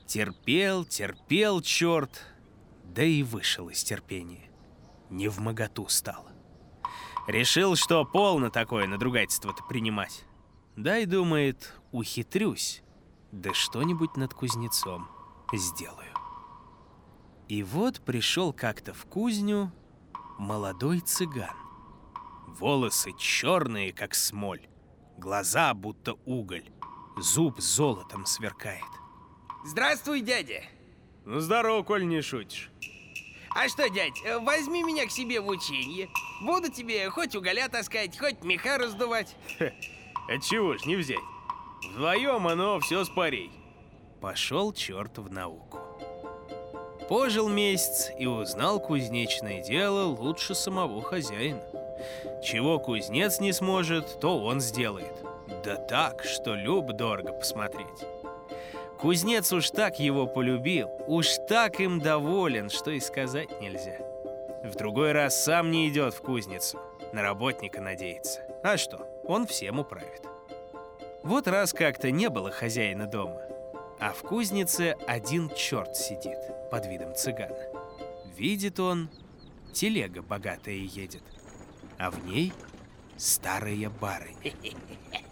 [0.05, 2.23] Терпел, терпел черт,
[2.83, 4.51] да и вышел из терпения.
[5.11, 6.34] Не в моготу стало.
[7.27, 10.25] Решил, что полно такое надругательство-то принимать.
[10.77, 12.83] Дай, думает, ухитрюсь,
[13.33, 15.09] да что-нибудь над кузнецом
[15.53, 16.13] сделаю.
[17.49, 19.73] И вот пришел как-то в кузню
[20.39, 21.57] молодой цыган.
[22.47, 24.67] Волосы черные, как смоль,
[25.17, 26.71] глаза будто уголь,
[27.17, 28.83] зуб золотом сверкает.
[29.65, 30.63] Здравствуй, дядя.
[31.25, 32.71] Ну здорово, коль не шутишь.
[33.55, 36.09] А что, дядь, возьми меня к себе в ученье.
[36.43, 39.37] Буду тебе хоть уголя таскать, хоть меха раздувать.
[40.29, 41.19] А чего ж не взять?
[41.91, 43.51] Вдвоем оно все спарей.
[44.21, 45.79] Пошел черт в науку.
[47.09, 51.63] Пожил месяц и узнал кузнечное дело лучше самого хозяина.
[52.43, 55.15] Чего кузнец не сможет, то он сделает.
[55.63, 57.87] Да так, что люб дорого посмотреть.
[59.05, 63.99] Кузнец уж так его полюбил, уж так им доволен, что и сказать нельзя.
[64.65, 66.81] В другой раз сам не идет в кузницу,
[67.13, 68.41] на работника надеется.
[68.63, 70.23] А что, он всем управит.
[71.23, 73.43] Вот раз как-то не было хозяина дома,
[74.01, 76.39] а в кузнице один черт сидит
[76.71, 77.59] под видом цыгана.
[78.35, 79.11] Видит он,
[79.75, 81.25] телега богатая едет,
[81.99, 82.55] а в ней
[83.19, 84.55] старая барыня.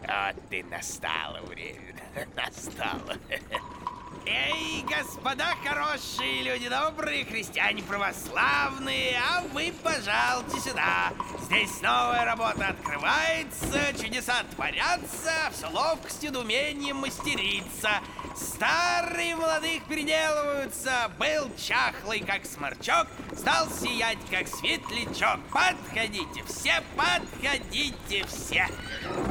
[0.00, 1.94] Вот ты настало время,
[2.36, 3.16] настало.
[4.26, 11.12] Эй, господа хорошие, люди добрые, христиане православные, а вы пожалуйте сюда.
[11.42, 17.90] Здесь новая работа открывается, чудеса творятся, все ловкостью да умением мастериться.
[18.36, 25.40] Старые молодых переделываются, был чахлый, как сморчок, стал сиять, как светлячок.
[25.52, 28.68] Подходите все, подходите все.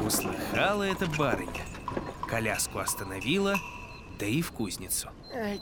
[0.03, 1.65] Услыхала эта барыня,
[2.27, 3.55] коляску остановила,
[4.17, 5.09] да и в кузницу.
[5.33, 5.53] А,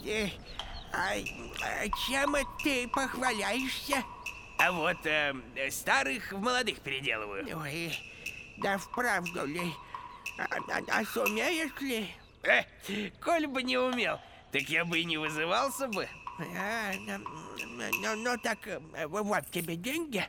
[0.94, 4.04] а чем ты похваляешься?
[4.58, 5.34] А вот э,
[5.70, 7.46] старых в молодых переделываю.
[7.60, 7.98] Ой,
[8.58, 9.74] да вправду ли?
[10.38, 12.10] А, а, а сумеешь ли?
[12.44, 12.64] Э,
[13.22, 14.20] коль бы не умел,
[14.52, 16.08] так я бы и не вызывался бы.
[16.58, 17.26] А, ну,
[18.02, 18.60] ну, ну так
[19.10, 20.24] вот тебе деньги,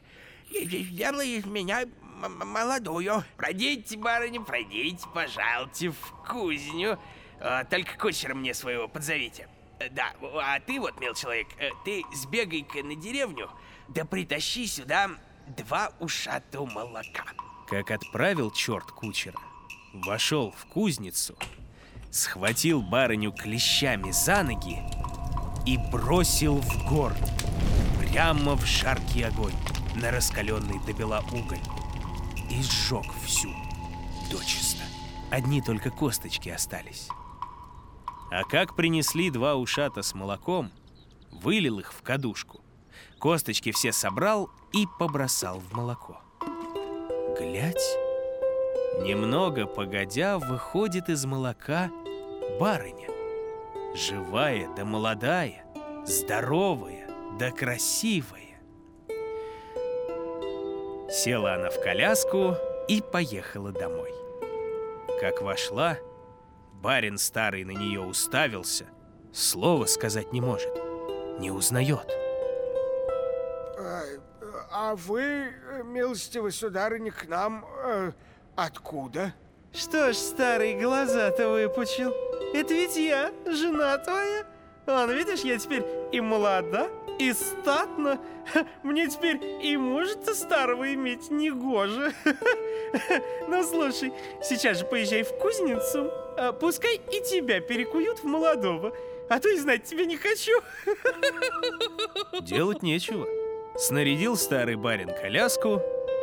[0.51, 1.85] и сделай из меня
[2.17, 3.25] молодую.
[3.37, 6.99] Пройдите, барыня, пройдите, пожалуйте, в кузню.
[7.41, 9.49] А, только кучера мне своего подзовите.
[9.91, 13.51] Да, а ты вот, мил человек, э, ты сбегай-ка на деревню,
[13.89, 15.11] да притащи сюда
[15.49, 17.25] два ушата молока.
[17.69, 19.39] Как отправил черт кучера,
[19.93, 21.37] вошел в кузницу,
[22.11, 24.79] схватил барыню клещами за ноги
[25.67, 27.17] и бросил в горн,
[28.01, 29.55] прямо в жаркий огонь,
[29.95, 31.61] на раскаленный добела уголь,
[32.51, 33.53] и сжег всю,
[34.31, 34.85] дочисто.
[35.31, 37.09] Одни только косточки остались.
[38.31, 40.71] А как принесли два ушата с молоком,
[41.31, 42.61] вылил их в кадушку.
[43.19, 46.21] Косточки все собрал и побросал в молоко.
[47.39, 47.97] Глядь,
[49.01, 51.91] немного погодя, выходит из молока
[52.59, 53.09] барыня.
[53.95, 55.65] Живая да молодая,
[56.05, 57.09] здоровая
[57.39, 58.61] да красивая.
[61.11, 62.57] Села она в коляску
[62.89, 64.13] и поехала домой.
[65.21, 65.99] Как вошла,
[66.83, 68.87] Барин старый на нее уставился,
[69.33, 70.73] слова сказать не может,
[71.39, 72.07] не узнает.
[73.79, 74.03] А,
[74.71, 75.53] а вы,
[75.85, 78.13] милостивый сударыня, к нам э,
[78.55, 79.35] откуда?
[79.73, 82.13] Что ж, старый глаза-то выпучил?
[82.55, 84.45] Это ведь я, жена твоя.
[84.87, 88.21] Он, видишь, я теперь и молода, и статно.
[88.83, 92.13] Мне теперь и мужа-то старого иметь не гоже.
[93.49, 96.11] Ну, слушай, сейчас же поезжай в кузницу.
[96.39, 98.93] А пускай и тебя перекуют в молодого.
[99.29, 100.53] А то и знать тебя не хочу.
[102.43, 103.27] Делать нечего.
[103.77, 105.81] Снарядил старый барин коляску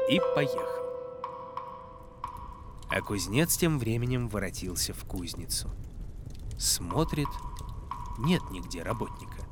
[0.10, 0.84] и поехал.
[2.89, 5.69] А кузнец тем временем воротился в кузницу.
[6.58, 7.28] Смотрит,
[8.17, 9.43] нет нигде работника.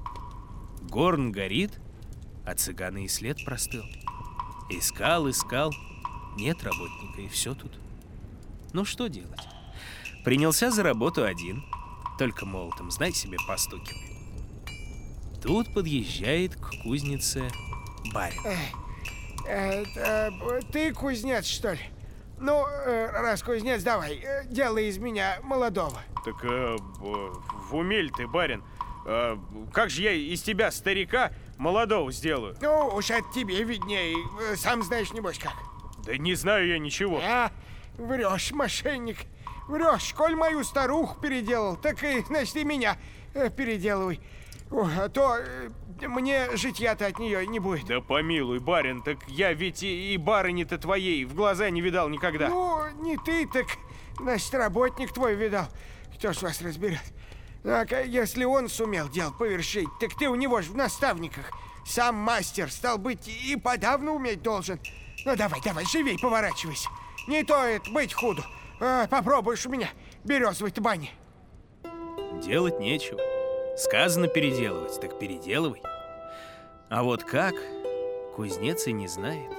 [0.81, 1.79] Горн горит,
[2.45, 3.83] а цыгана и след простыл.
[4.69, 5.71] Искал, искал,
[6.35, 7.79] нет работника, и все тут.
[8.73, 9.47] Ну что делать?
[10.23, 11.63] Принялся за работу один,
[12.17, 14.11] только молотом, знай себе, постукивает.
[15.41, 17.49] Тут подъезжает к кузнице
[18.13, 18.41] барин.
[19.45, 20.31] Это
[20.71, 21.81] ты кузнец, что ли?
[22.39, 25.99] Ну, э, раз кузнец, давай, э, делай из меня молодого.
[26.23, 26.77] Так э,
[27.71, 28.63] в умель ты, барин.
[29.05, 29.37] Э,
[29.73, 32.55] как же я из тебя, старика, молодого сделаю?
[32.61, 34.15] Ну, уж от тебе виднее,
[34.55, 35.53] сам знаешь, небось, как.
[36.05, 37.19] Да не знаю я ничего.
[37.23, 37.51] А,
[37.97, 39.17] врешь, мошенник.
[39.67, 42.97] Врешь, коль мою старуху переделал, так и, значит, и меня
[43.33, 44.19] э, переделывай.
[44.69, 45.69] О, а то э,
[46.07, 47.85] мне житья-то от нее не будет.
[47.85, 52.49] Да помилуй, барин, так я ведь и, и барыни-то твоей в глаза не видал никогда.
[52.49, 53.67] Ну, не ты, так,
[54.17, 55.67] значит, работник твой видал.
[56.15, 57.01] Кто ж вас разберет?
[57.63, 61.51] А если он сумел дело повершить, так ты у него же в наставниках.
[61.85, 64.79] Сам мастер, стал быть, и подавно уметь должен.
[65.25, 66.89] Ну, давай, давай, живей, поворачивайся.
[67.27, 68.43] Не то это быть худу.
[68.79, 69.89] А, попробуешь у меня
[70.23, 71.11] березовой-то бани.
[72.41, 73.19] Делать нечего.
[73.77, 75.81] Сказано переделывать, так переделывай.
[76.89, 77.55] А вот как,
[78.35, 79.51] кузнец и не знает.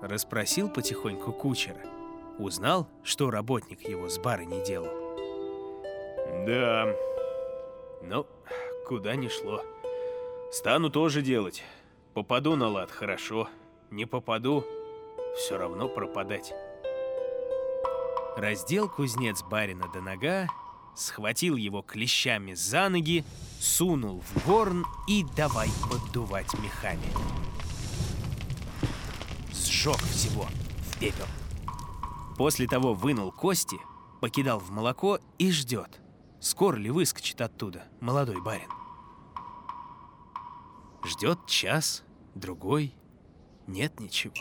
[0.00, 1.80] Расспросил потихоньку кучера.
[2.38, 5.03] Узнал, что работник его с бары не делал.
[6.46, 6.94] Да,
[8.02, 8.26] ну,
[8.86, 9.62] куда ни шло.
[10.52, 11.62] Стану тоже делать.
[12.12, 13.48] Попаду на лад, хорошо.
[13.90, 14.64] Не попаду,
[15.36, 16.54] все равно пропадать.
[18.36, 20.48] Раздел кузнец барина до нога,
[20.94, 23.24] схватил его клещами за ноги,
[23.60, 27.06] сунул в горн и давай поддувать мехами.
[29.52, 30.46] Сжег всего
[30.82, 31.26] в пепел.
[32.36, 33.78] После того вынул кости,
[34.20, 36.00] покидал в молоко и ждет.
[36.44, 38.68] Скоро ли выскочит оттуда молодой барин?
[41.02, 42.04] Ждет час,
[42.34, 42.94] другой,
[43.66, 44.34] нет ничего.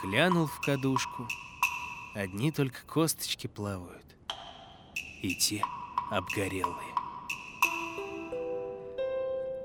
[0.00, 1.26] Глянул в кадушку,
[2.14, 4.16] одни только косточки плавают.
[5.22, 5.64] И те
[6.08, 6.94] обгорелые.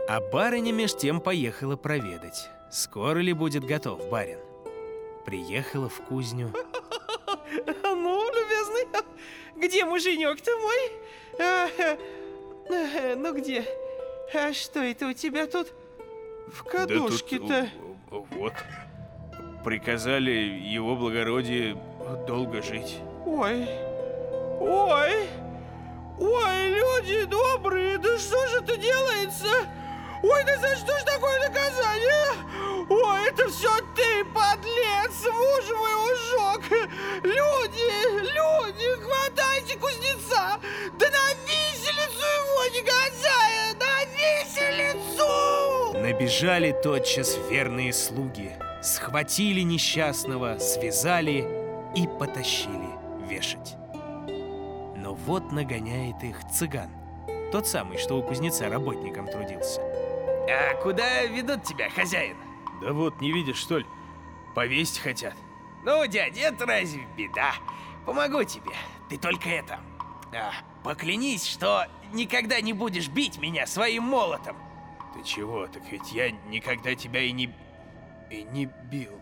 [0.10, 4.40] А барыня меж тем поехала проведать, скоро ли будет готов барин.
[5.24, 6.52] Приехала в кузню.
[9.64, 10.92] Где муженек-то мой?
[11.40, 11.70] А,
[12.70, 13.66] а, ну где?
[14.34, 15.70] А что это у тебя тут
[16.48, 17.48] в кадушке-то?
[17.48, 18.54] Да вот.
[19.64, 21.82] Приказали его благородие
[22.28, 22.98] долго жить.
[23.26, 23.66] Ой,
[24.60, 25.30] ой,
[26.20, 29.48] ой, люди добрые, да что же это делается?
[30.24, 32.88] Ой, да за что ж такое наказание?
[32.90, 35.94] Ой, это все ты, подлец, муж мой.
[37.24, 37.73] Люди, люди,
[46.24, 51.46] Набежали тотчас верные слуги, схватили несчастного, связали
[51.98, 52.88] и потащили
[53.28, 53.76] вешать.
[54.96, 56.90] Но вот нагоняет их цыган,
[57.52, 59.82] тот самый, что у кузнеца работником трудился.
[60.50, 62.38] А куда ведут тебя, хозяин?
[62.82, 63.86] Да вот, не видишь, что ли?
[64.56, 65.36] Повесить хотят.
[65.84, 67.52] Ну, дядя, это разве беда?
[68.06, 68.72] Помогу тебе.
[69.10, 69.78] Ты только это...
[70.34, 70.54] А,
[70.86, 74.56] поклянись, что никогда не будешь бить меня своим молотом.
[75.14, 75.68] Ты чего?
[75.68, 77.54] Так ведь я никогда тебя и не...
[78.30, 79.20] и не бил.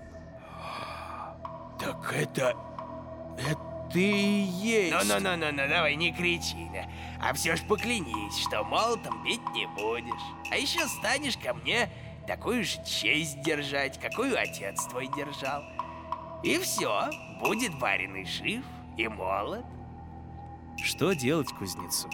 [1.79, 2.55] Так это...
[3.37, 4.93] это ты и есть.
[4.93, 6.85] Ну-ну-ну-ну, давай не кричи, да.
[7.19, 10.21] А все ж поклянись, что молотом бить не будешь.
[10.49, 11.89] А еще станешь ко мне
[12.25, 15.63] такую же честь держать, какую отец твой держал.
[16.43, 18.63] И все, будет барин и жив,
[18.97, 19.65] и молод.
[20.81, 22.09] Что делать кузнецу?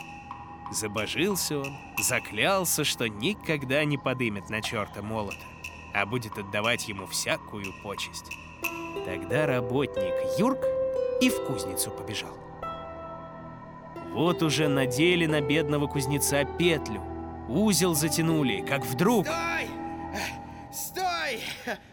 [0.71, 5.37] Забожился он, заклялся, что никогда не подымет на черта молота,
[5.93, 8.31] а будет отдавать ему всякую почесть.
[9.05, 10.59] Тогда работник Юрк
[11.21, 12.37] и в кузницу побежал.
[14.11, 17.01] Вот уже надели на бедного кузнеца петлю,
[17.47, 19.25] узел затянули, как вдруг...
[19.25, 19.69] Стой!
[20.73, 21.41] Стой!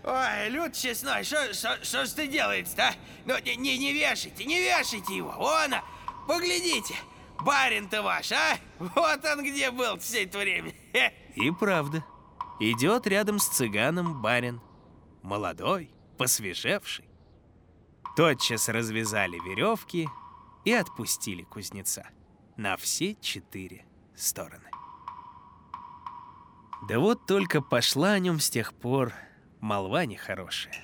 [0.05, 2.93] Ой, люд честной, что ж ты делаете-то, а?
[3.25, 5.75] Ну, не, не, не вешайте, не вешайте его, вон,
[6.27, 6.95] поглядите,
[7.41, 8.59] барин-то ваш, а?
[8.79, 10.73] Вот он где был все это время.
[11.35, 12.05] И правда,
[12.61, 14.61] идет рядом с цыганом барин,
[15.23, 17.09] молодой, посвежевший.
[18.17, 20.09] Тотчас развязали веревки
[20.65, 22.09] и отпустили кузнеца
[22.57, 24.71] на все четыре стороны.
[26.89, 29.13] Да вот только пошла о нем с тех пор
[29.61, 30.75] молва нехорошая.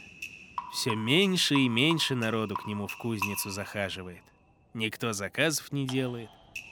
[0.73, 4.23] Все меньше и меньше народу к нему в кузницу захаживает.
[4.73, 6.31] Никто заказов не делает,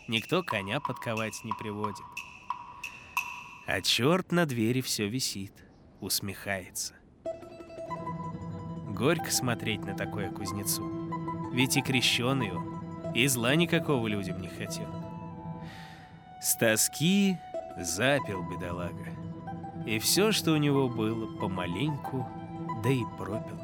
[0.09, 2.05] никто коня подковать не приводит.
[3.67, 5.53] А черт на двери все висит,
[6.01, 6.95] усмехается.
[8.89, 11.53] Горько смотреть на такое кузнецу.
[11.53, 14.89] Ведь и крещеный он, и зла никакого людям не хотел.
[16.41, 17.37] С тоски
[17.79, 19.15] запил бедолага.
[19.87, 22.27] И все, что у него было, помаленьку,
[22.83, 23.59] да и пропил.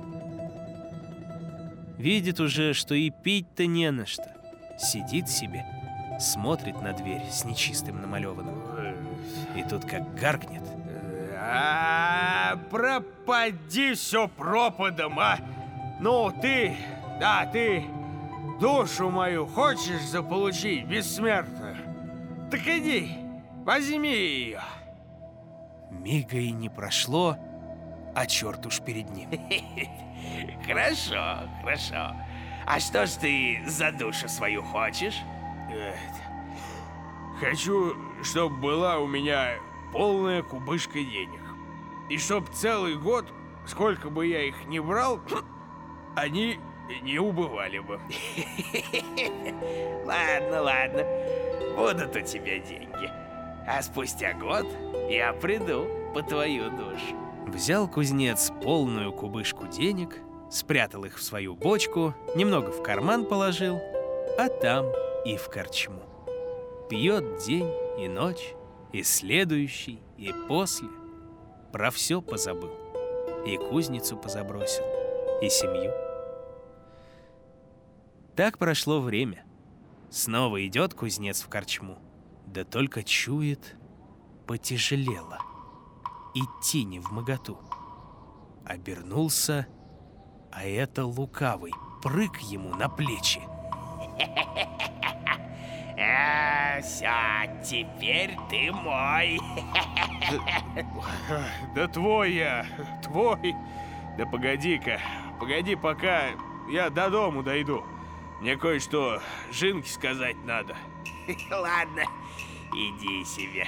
[1.99, 4.31] Видит уже, что и пить-то не на что.
[4.79, 5.65] Сидит себе,
[6.19, 8.63] смотрит на дверь с нечистым намалеванным.
[9.57, 10.63] И тут как гаркнет.
[11.37, 15.39] А, пропади все пропадом, а!
[16.01, 16.77] Ну, ты,
[17.21, 17.85] да, ты
[18.61, 21.77] душу мою хочешь заполучить бессмертную?
[22.51, 23.11] Так иди,
[23.65, 24.63] возьми ее.
[25.91, 27.37] Мига и не прошло,
[28.15, 29.29] а черт уж перед ним.
[30.67, 32.17] Хорошо, хорошо.
[32.67, 35.21] А что ж ты за душу свою хочешь?
[37.41, 39.59] Хочу, чтобы была у меня
[39.93, 41.41] полная кубышка денег.
[42.09, 43.27] И чтоб целый год,
[43.67, 45.21] сколько бы я их не брал,
[46.17, 46.59] они
[47.03, 47.99] не убывали бы.
[50.05, 51.05] Ладно, ладно.
[51.77, 53.11] Будут у тебя деньги.
[53.67, 54.67] А спустя год
[55.09, 57.17] я приду по твою душу.
[57.47, 60.19] Взял кузнец полную кубышку денег,
[60.51, 63.81] спрятал их в свою бочку, немного в карман положил,
[64.39, 64.87] а там
[65.25, 66.03] и в корчму.
[66.89, 68.55] Пьет день и ночь,
[68.93, 70.89] и следующий, и после.
[71.73, 72.71] Про все позабыл.
[73.47, 74.85] И кузницу позабросил,
[75.43, 75.93] и семью.
[78.37, 79.45] Так прошло время.
[80.11, 81.99] Снова идет кузнец в корчму.
[82.47, 83.77] Да только чует,
[84.47, 85.39] потяжелело.
[86.35, 87.59] Идти не в моготу.
[88.65, 89.67] Обернулся,
[90.53, 91.73] а это лукавый,
[92.03, 93.41] прыг ему на плечи.
[95.97, 97.09] А, все,
[97.63, 99.39] теперь ты мой.
[101.75, 102.67] Да твой я,
[103.03, 103.55] твой.
[104.19, 105.01] Да погоди-ка,
[105.39, 106.31] погоди, пока
[106.69, 107.85] я до дому дойду.
[108.41, 109.21] Мне кое-что
[109.53, 110.77] Жинке сказать надо.
[111.51, 112.03] Ладно,
[112.73, 113.67] иди себе.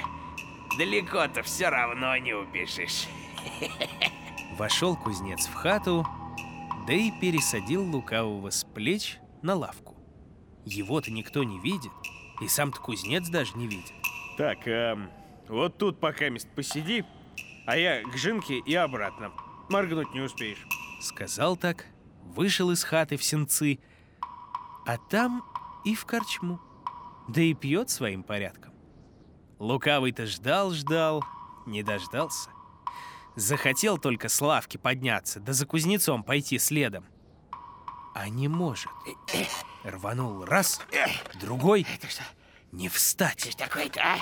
[0.77, 3.07] Далеко-то все равно не убежишь.
[4.59, 6.07] Вошел кузнец в хату,
[6.87, 9.95] да и пересадил лукавого с плеч на лавку.
[10.65, 11.93] Его-то никто не видит,
[12.41, 13.93] и сам-то кузнец даже не видит.
[14.37, 15.11] Так, эм,
[15.49, 17.05] вот тут пока мест посиди,
[17.67, 19.33] а я к Жинке и обратно.
[19.69, 20.67] Моргнуть не успеешь.
[21.01, 21.87] Сказал так,
[22.23, 23.79] вышел из хаты в сенцы,
[24.87, 25.45] а там
[25.85, 26.61] и в корчму.
[27.29, 28.73] Да и пьет своим порядком.
[29.59, 31.25] Лукавый-то ждал-ждал,
[31.67, 32.51] не дождался.
[33.35, 37.05] Захотел только с лавки подняться, да за кузнецом пойти следом.
[38.15, 38.91] А не может.
[39.87, 40.81] Рванул раз,
[41.41, 42.23] другой, Это что?
[42.73, 43.57] не встать.
[43.57, 44.19] такое-то, а?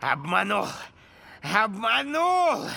[0.00, 0.68] А, Обманул!
[1.42, 2.68] Обманул!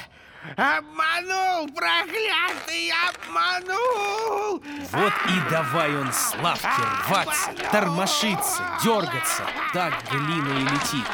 [0.55, 1.67] Обманул!
[1.75, 2.91] Проклятый!
[3.09, 4.63] Обманул!
[4.91, 6.65] Вот и давай он с лавки
[7.09, 9.43] рваться, тормошиться, дергаться.
[9.73, 11.05] Так глина и летит.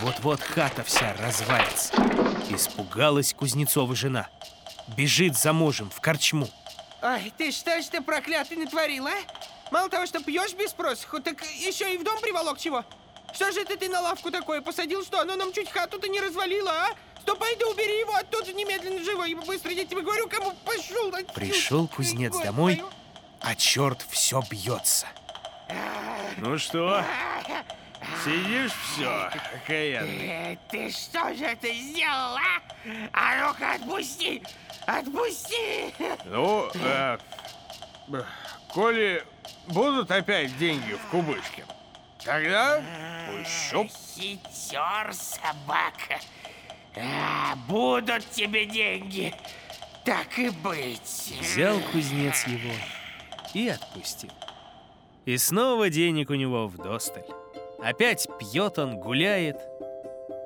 [0.00, 1.94] Вот-вот хата вся развалится.
[2.50, 4.28] Испугалась Кузнецова жена.
[4.96, 6.48] Бежит за мужем в корчму.
[7.02, 9.14] Ой, ты что ж ты проклятый натворил, а?
[9.70, 12.84] Мало того, что пьешь без просиху, так еще и в дом приволок чего?
[13.34, 16.70] Что же это ты на лавку такое посадил, что оно нам чуть хату-то не развалило,
[16.70, 16.88] а?
[17.20, 21.08] Ступай да убери его оттуда немедленно живо и быстро, я тебе говорю, кому пошел.
[21.12, 21.32] отсюда.
[21.34, 22.92] Пришел кузнец Ой, домой, твою.
[23.40, 25.06] а черт все бьется.
[26.38, 27.04] Ну что,
[28.24, 30.26] сидишь все, окаянный?
[30.26, 32.62] Э, Ты что же это сделал, а?
[33.12, 34.42] А ну-ка отпусти!
[34.86, 35.92] Отпусти!
[36.26, 37.18] Ну, э,
[38.12, 38.22] э,
[38.68, 39.24] коли
[39.68, 41.64] будут опять деньги в кубышке,
[42.24, 42.82] тогда
[43.28, 43.88] пущу.
[44.16, 46.20] Хитер, собака.
[46.96, 49.34] А, будут тебе деньги.
[50.04, 51.34] Так и быть.
[51.40, 52.72] Взял кузнец его
[53.52, 54.30] и отпустил.
[55.24, 57.24] И снова денег у него вдосталь.
[57.78, 59.60] Опять пьет он, гуляет.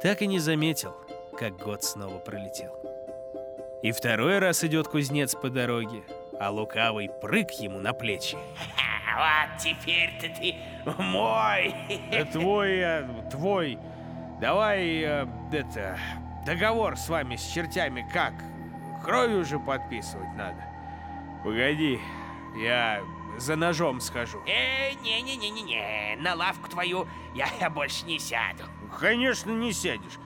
[0.03, 0.95] Так и не заметил,
[1.39, 2.75] как год снова пролетел.
[3.83, 6.03] И второй раз идет кузнец по дороге,
[6.39, 8.37] а лукавый прыг ему на плечи.
[9.13, 10.55] Вот теперь-то ты
[11.03, 11.75] мой.
[12.11, 13.77] Да твой, я, твой.
[14.41, 15.99] Давай, э, это,
[16.47, 18.33] договор с вами, с чертями, как?
[19.05, 20.65] Кровью же подписывать надо.
[21.45, 21.99] Погоди,
[22.63, 23.03] я
[23.41, 24.41] за ножом схожу.
[24.47, 28.65] Э, не-не-не-не-не, на лавку твою я, я больше не сяду.
[28.99, 30.19] Конечно, не сядешь.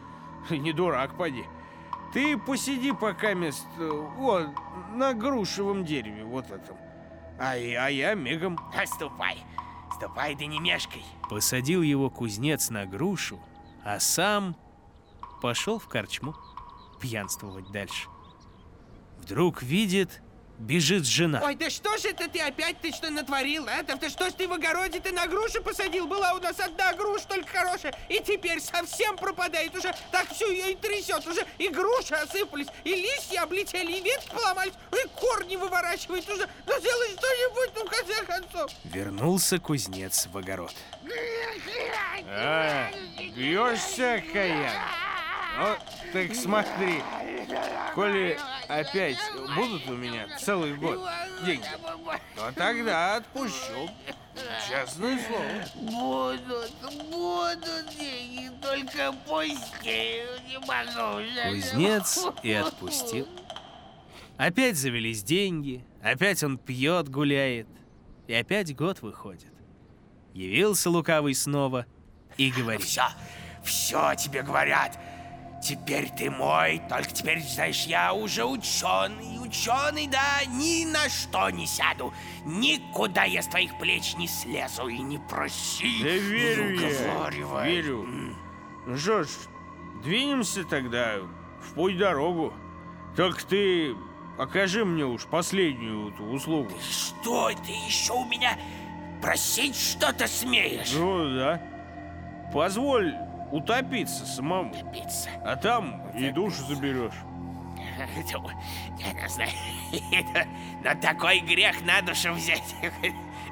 [0.51, 1.45] Не дурак, поди.
[2.13, 4.49] Ты посиди пока мест, э, вот,
[4.93, 6.77] на грушевом дереве, вот этом.
[7.39, 8.59] А я, а я мигом.
[8.77, 9.39] А ступай,
[9.97, 11.05] ступай, да не мешкай.
[11.29, 13.41] Посадил его кузнец на грушу,
[13.85, 14.57] а сам
[15.41, 16.35] пошел в корчму
[17.01, 18.09] пьянствовать дальше.
[19.19, 20.23] Вдруг видит,
[20.59, 21.41] бежит жена.
[21.45, 23.83] Ой, да что ж это ты опять ты что натворил, а?
[23.83, 26.07] Да ты что ж ты в огороде ты на груши посадил?
[26.07, 29.95] Была у нас одна груша только хорошая, и теперь совсем пропадает уже.
[30.11, 31.45] Так всю ее и трясет уже.
[31.59, 36.49] И груши осыпались, и листья облетели, и ветки поломались, и корни выворачивает уже.
[36.67, 38.71] Ну сделай что-нибудь, ну в конце концов.
[38.85, 40.75] Вернулся кузнец в огород.
[42.27, 42.91] А,
[43.37, 44.73] бьешься, Каян?
[45.57, 45.77] Ну,
[46.13, 47.03] так смотри,
[47.95, 48.39] коли
[48.69, 49.19] опять
[49.55, 51.09] будут у меня целый год
[51.45, 51.65] деньги,
[52.35, 53.89] то тогда отпущу.
[54.69, 55.45] Честное слово.
[55.77, 56.73] Будут,
[57.09, 61.51] будут деньги, только пусти, не могу уже.
[61.51, 63.29] Кузнец и отпустил.
[64.37, 67.69] Опять завелись деньги, опять он пьет, гуляет,
[68.27, 69.53] и опять год выходит.
[70.33, 71.87] Явился лукавый снова
[72.37, 72.83] и говорит.
[72.83, 73.05] Все,
[73.63, 74.99] все тебе говорят.
[75.65, 81.67] Теперь ты мой, только теперь, знаешь, я уже ученый, ученый, да, ни на что не
[81.67, 82.13] сяду,
[82.45, 88.03] никуда я с твоих плеч не слезу и не проси, Да верю не я, верю.
[88.03, 88.37] М.
[88.85, 89.29] Ну что ж,
[90.03, 91.21] двинемся тогда
[91.63, 92.53] в путь дорогу.
[93.17, 93.97] Только ты
[94.37, 96.73] окажи мне уж последнюю эту услугу.
[96.87, 98.59] Что ты еще у меня
[99.23, 100.93] просить что-то смеешь?
[100.93, 101.63] Ну да.
[102.53, 103.15] Позволь
[103.51, 105.31] утопиться самому, Пицца.
[105.45, 107.15] а там и душу заберешь.
[108.99, 109.51] Не знаю,
[110.83, 112.75] на такой грех на душу взять.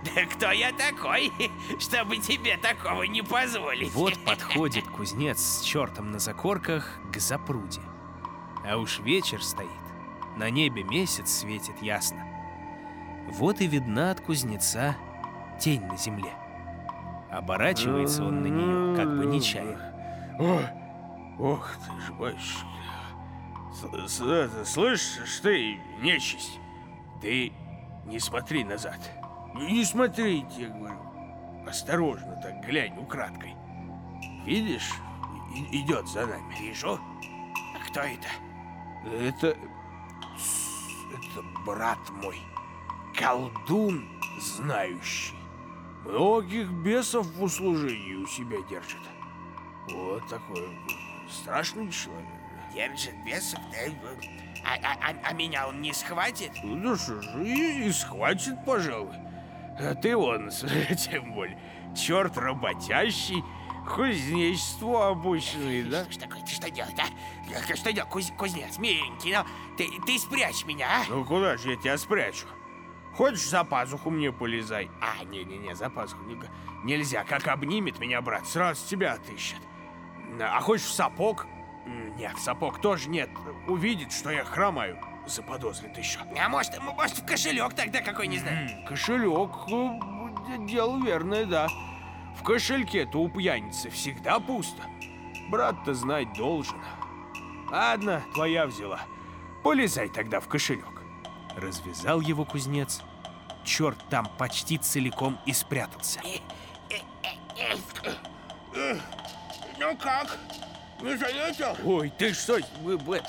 [0.05, 1.31] Да кто я такой,
[1.79, 3.93] чтобы тебе такого не позволить?
[3.95, 7.81] Вот подходит кузнец с чертом на закорках к запруде.
[8.69, 9.69] А уж вечер стоит.
[10.37, 12.27] На небе месяц светит ясно.
[13.29, 14.97] Вот и видна от кузнеца
[15.61, 16.33] тень на земле.
[17.33, 20.37] Оборачивается он на нее, как бы нечаянно.
[20.39, 20.67] Ой,
[21.39, 22.67] ох ты ж, батюшка.
[23.73, 26.61] С- с- это, Слышишь ты, нечисть,
[27.23, 27.53] ты
[28.05, 28.99] не смотри назад.
[29.55, 30.99] Не не смотри, я говорю.
[31.67, 33.55] Осторожно так глянь украдкой.
[34.45, 34.93] Видишь,
[35.57, 36.55] и- идет за нами.
[36.61, 36.99] Вижу.
[37.75, 38.29] А кто это?
[39.07, 39.49] Это...
[39.49, 42.37] Это брат мой.
[43.19, 44.09] Колдун
[44.41, 45.35] знающий.
[46.05, 49.01] Многих бесов в услужении у себя держит.
[49.91, 50.69] Вот такой
[51.31, 52.27] страшный человек.
[52.75, 53.79] Держит бесов, да?
[54.65, 56.53] А, а- а- а меня он не схватит?
[56.63, 59.15] Ну что ж, и, и схватит, пожалуй.
[59.79, 60.51] А ты он,
[61.11, 61.59] тем более,
[61.97, 63.43] черт работящий,
[63.95, 66.07] кузнечеству обученный, да?
[66.11, 66.41] Что такое?
[66.43, 67.07] Ты что делать, а?
[67.53, 69.45] Э, Что делать, куз- кузнец, миленький, ну,
[69.77, 71.05] ты, ты спрячь меня, а?
[71.09, 72.47] Ну куда же я тебя спрячу?
[73.17, 74.91] Хочешь за пазуху мне полезай?
[75.01, 76.39] А, не-не-не, за пазуху не-
[76.85, 77.25] нельзя.
[77.25, 79.59] Как обнимет меня брат, сразу тебя отыщет.
[80.41, 81.47] А хочешь в сапог?
[82.17, 83.29] Нет, в сапог тоже нет.
[83.67, 86.21] Увидит, что я хромаю, заподозрит еще.
[86.41, 88.71] А может, может в кошелек тогда какой, не знаю?
[88.71, 91.69] М, Кошелек, э, дело верное, да.
[92.39, 94.83] В кошельке-то у пьяницы всегда пусто.
[95.51, 96.79] Брат-то знать должен.
[97.71, 99.01] Ладно, твоя взяла.
[99.63, 100.87] Полезай тогда в кошелек.
[101.57, 103.01] Развязал его кузнец.
[103.65, 106.21] Черт там почти целиком и спрятался.
[109.79, 110.37] Ну как?
[111.01, 111.77] Не заметил?
[111.85, 112.59] Ой, ты что,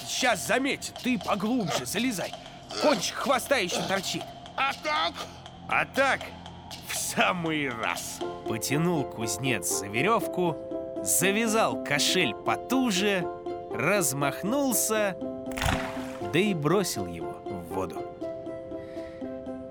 [0.08, 2.32] сейчас заметит, ты поглубже залезай.
[2.82, 4.24] Кончик хвоста еще торчит.
[4.56, 5.14] А так?
[5.68, 6.22] А так,
[6.88, 8.20] в самый раз.
[8.48, 10.56] Потянул кузнец за веревку,
[11.02, 13.28] завязал кошель потуже,
[13.72, 15.18] размахнулся,
[16.32, 18.13] да и бросил его в воду.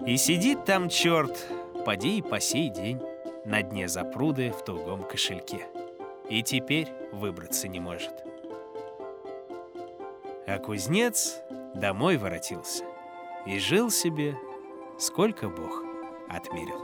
[0.06, 1.46] И сидит там черт,
[1.86, 3.00] поди и по сей день,
[3.44, 5.68] на дне запруды в тугом кошельке.
[6.28, 8.12] И теперь выбраться не может.
[10.46, 11.40] А кузнец
[11.74, 12.84] домой воротился
[13.46, 14.36] и жил себе,
[14.98, 15.84] сколько Бог
[16.28, 16.80] отмерил.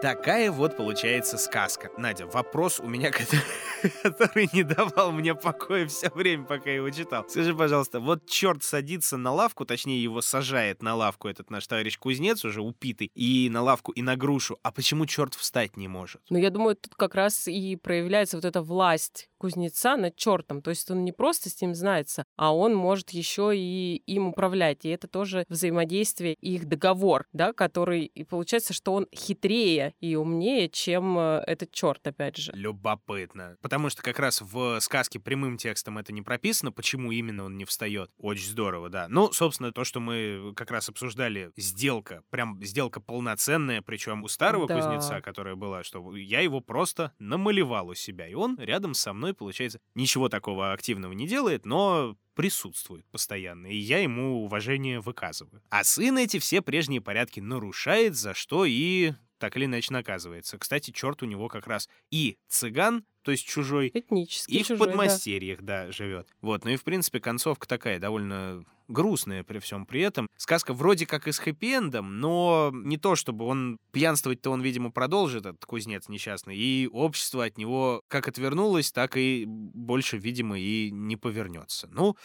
[0.00, 1.90] Такая вот получается сказка.
[1.96, 3.42] Надя, вопрос у меня, который,
[4.02, 7.28] который не давал мне покоя все время, пока я его читал.
[7.28, 11.98] Скажи, пожалуйста, вот черт садится на лавку, точнее его сажает на лавку этот наш товарищ
[11.98, 14.58] кузнец, уже упитый, и на лавку, и на грушу.
[14.62, 16.22] А почему черт встать не может?
[16.30, 20.62] Но я думаю, тут как раз и проявляется вот эта власть кузнеца над чертом.
[20.62, 24.84] То есть он не просто с ним знается, а он может еще и им управлять.
[24.84, 30.14] И это тоже взаимодействие и их договор, да, который и получается, что он хитрее и
[30.14, 32.52] умнее, чем э, этот черт, опять же.
[32.54, 33.56] Любопытно.
[33.72, 37.64] Потому что как раз в сказке прямым текстом это не прописано, почему именно он не
[37.64, 38.10] встает.
[38.18, 39.06] Очень здорово, да.
[39.08, 44.68] Ну, собственно, то, что мы как раз обсуждали, сделка, прям сделка полноценная, причем у старого
[44.68, 44.74] Да.
[44.76, 49.32] кузнеца, которая была, что я его просто намалевал у себя, и он рядом со мной,
[49.32, 55.62] получается, ничего такого активного не делает, но присутствует постоянно, и я ему уважение выказываю.
[55.70, 59.12] А сын эти все прежние порядки нарушает, за что и
[59.42, 60.56] так или иначе наказывается.
[60.56, 64.78] Кстати, черт у него как раз и цыган, то есть чужой, Этнический и чужой, в
[64.78, 64.86] да.
[64.86, 66.28] подмастерьях, да, живет.
[66.42, 70.28] Вот, ну и в принципе концовка такая довольно грустная при всем при этом.
[70.36, 75.44] Сказка вроде как и с хэппи-эндом, но не то чтобы он пьянствовать-то он, видимо, продолжит,
[75.44, 81.16] этот кузнец несчастный, и общество от него как отвернулось, так и больше, видимо, и не
[81.16, 81.88] повернется.
[81.90, 82.16] Ну,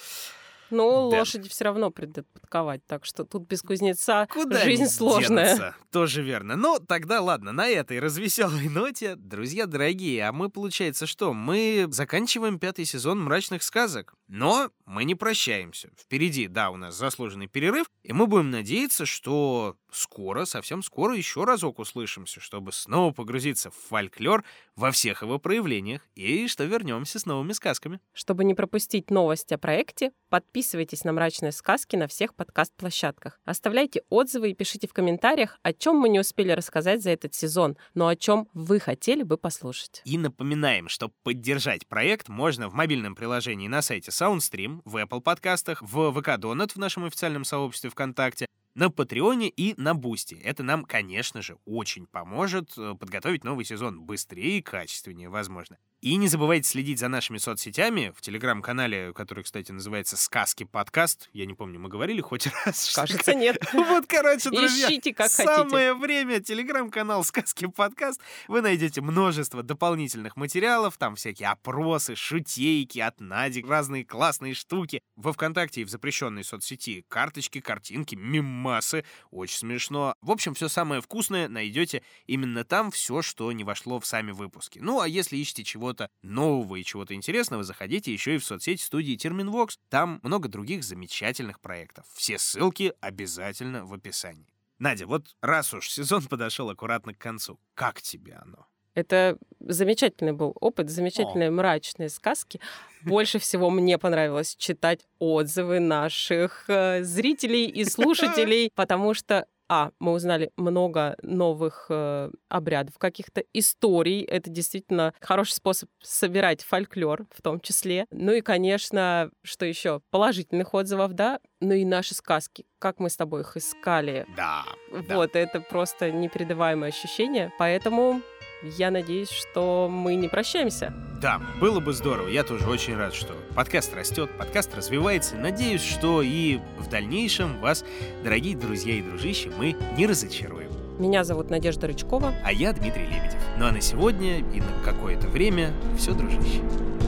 [0.70, 1.20] Но Да.
[1.20, 5.45] лошади все равно придут подковать, так что тут без кузнеца Куда жизнь сложная.
[5.55, 5.76] денутся?
[5.91, 6.55] Тоже верно.
[6.55, 11.34] Ну, тогда ладно, на этой развеселой ноте, друзья дорогие, а мы, получается, что?
[11.34, 14.13] Мы заканчиваем пятый сезон «Мрачных сказок».
[14.28, 15.89] Но мы не прощаемся.
[15.97, 21.43] Впереди, да, у нас заслуженный перерыв, и мы будем надеяться, что скоро, совсем скоро еще
[21.43, 24.43] разок услышимся, чтобы снова погрузиться в фольклор
[24.75, 27.99] во всех его проявлениях, и что вернемся с новыми сказками.
[28.13, 33.39] Чтобы не пропустить новости о проекте, подписывайтесь на «Мрачные сказки» на всех подкаст-площадках.
[33.45, 37.77] Оставляйте отзывы и пишите в комментариях, о чем мы не успели рассказать за этот сезон,
[37.93, 40.01] но о чем вы хотели бы послушать.
[40.05, 45.81] И напоминаем, что поддержать проект можно в мобильном приложении на сайте SoundStream, в Apple подкастах,
[45.81, 48.47] в ВК Донат в нашем официальном сообществе ВКонтакте,
[48.78, 50.36] на Патреоне и на Бусти.
[50.36, 55.80] Это нам, конечно же, очень поможет э, подготовить новый сезон быстрее и качественнее, возможно.
[55.99, 61.27] И не забывайте следить за нашими соцсетями в телеграм-канале, который, кстати, называется «Сказки подкаст».
[61.33, 62.85] Я не помню, мы говорили хоть раз?
[62.85, 63.57] что Кажется, нет.
[63.73, 65.43] вот, короче, друзья, Ищите, как хотите.
[65.49, 66.39] самое время.
[66.39, 68.21] Телеграм-канал «Сказки подкаст».
[68.47, 70.99] Вы найдете множество дополнительных материалов.
[70.99, 75.01] Там всякие опросы, шутейки от Нади, разные классные штуки.
[75.15, 79.03] Во ВКонтакте и в запрещенной соцсети карточки, картинки, мемасы.
[79.31, 80.13] Очень смешно.
[80.21, 84.77] В общем, все самое вкусное найдете именно там, все, что не вошло в сами выпуски.
[84.77, 89.15] Ну, а если ищете чего-то нового и чего-то интересного, заходите еще и в соцсети студии
[89.15, 89.79] Терминвокс.
[89.89, 92.05] Там много других замечательных проектов.
[92.13, 94.53] Все ссылки обязательно в описании.
[94.79, 98.67] Надя, вот раз уж сезон подошел аккуратно к концу, как тебе оно?
[98.95, 102.59] Это замечательный был опыт, замечательные мрачные сказки.
[103.03, 110.13] Больше всего мне понравилось читать отзывы наших э, зрителей и слушателей, потому что а, мы
[110.13, 114.22] узнали много новых э, обрядов, каких-то историй.
[114.24, 118.05] Это действительно хороший способ собирать фольклор в том числе.
[118.11, 120.01] Ну и, конечно, что еще?
[120.09, 121.39] Положительных отзывов, да?
[121.59, 122.65] Ну и наши сказки.
[122.80, 124.26] Как мы с тобой их искали.
[124.36, 125.15] Да, да.
[125.15, 127.51] Вот, это просто непередаваемое ощущение.
[127.59, 128.22] Поэтому
[128.61, 130.93] я надеюсь, что мы не прощаемся.
[131.21, 132.27] Да, было бы здорово.
[132.27, 135.35] Я тоже очень рад, что подкаст растет, подкаст развивается.
[135.35, 137.83] Надеюсь, что и в дальнейшем вас,
[138.23, 140.69] дорогие друзья и дружище, мы не разочаруем.
[140.99, 142.33] Меня зовут Надежда Рычкова.
[142.43, 143.39] А я Дмитрий Лебедев.
[143.57, 146.61] Ну а на сегодня и на какое-то время все, дружище.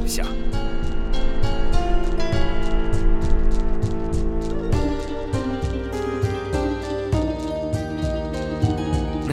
[0.05, 0.25] Все.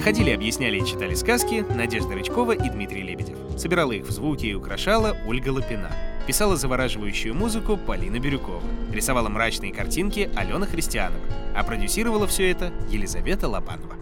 [0.07, 3.39] Находили, объясняли и читали сказки Надежда Рычкова и Дмитрий Лебедев.
[3.59, 5.91] Собирала их в звуки и украшала Ольга Лапина.
[6.29, 8.63] Писала завораживающую музыку Полина Бирюкова.
[8.93, 11.25] Рисовала мрачные картинки Алена Христианова.
[11.57, 13.97] А продюсировала все это Елизавета Лобанова.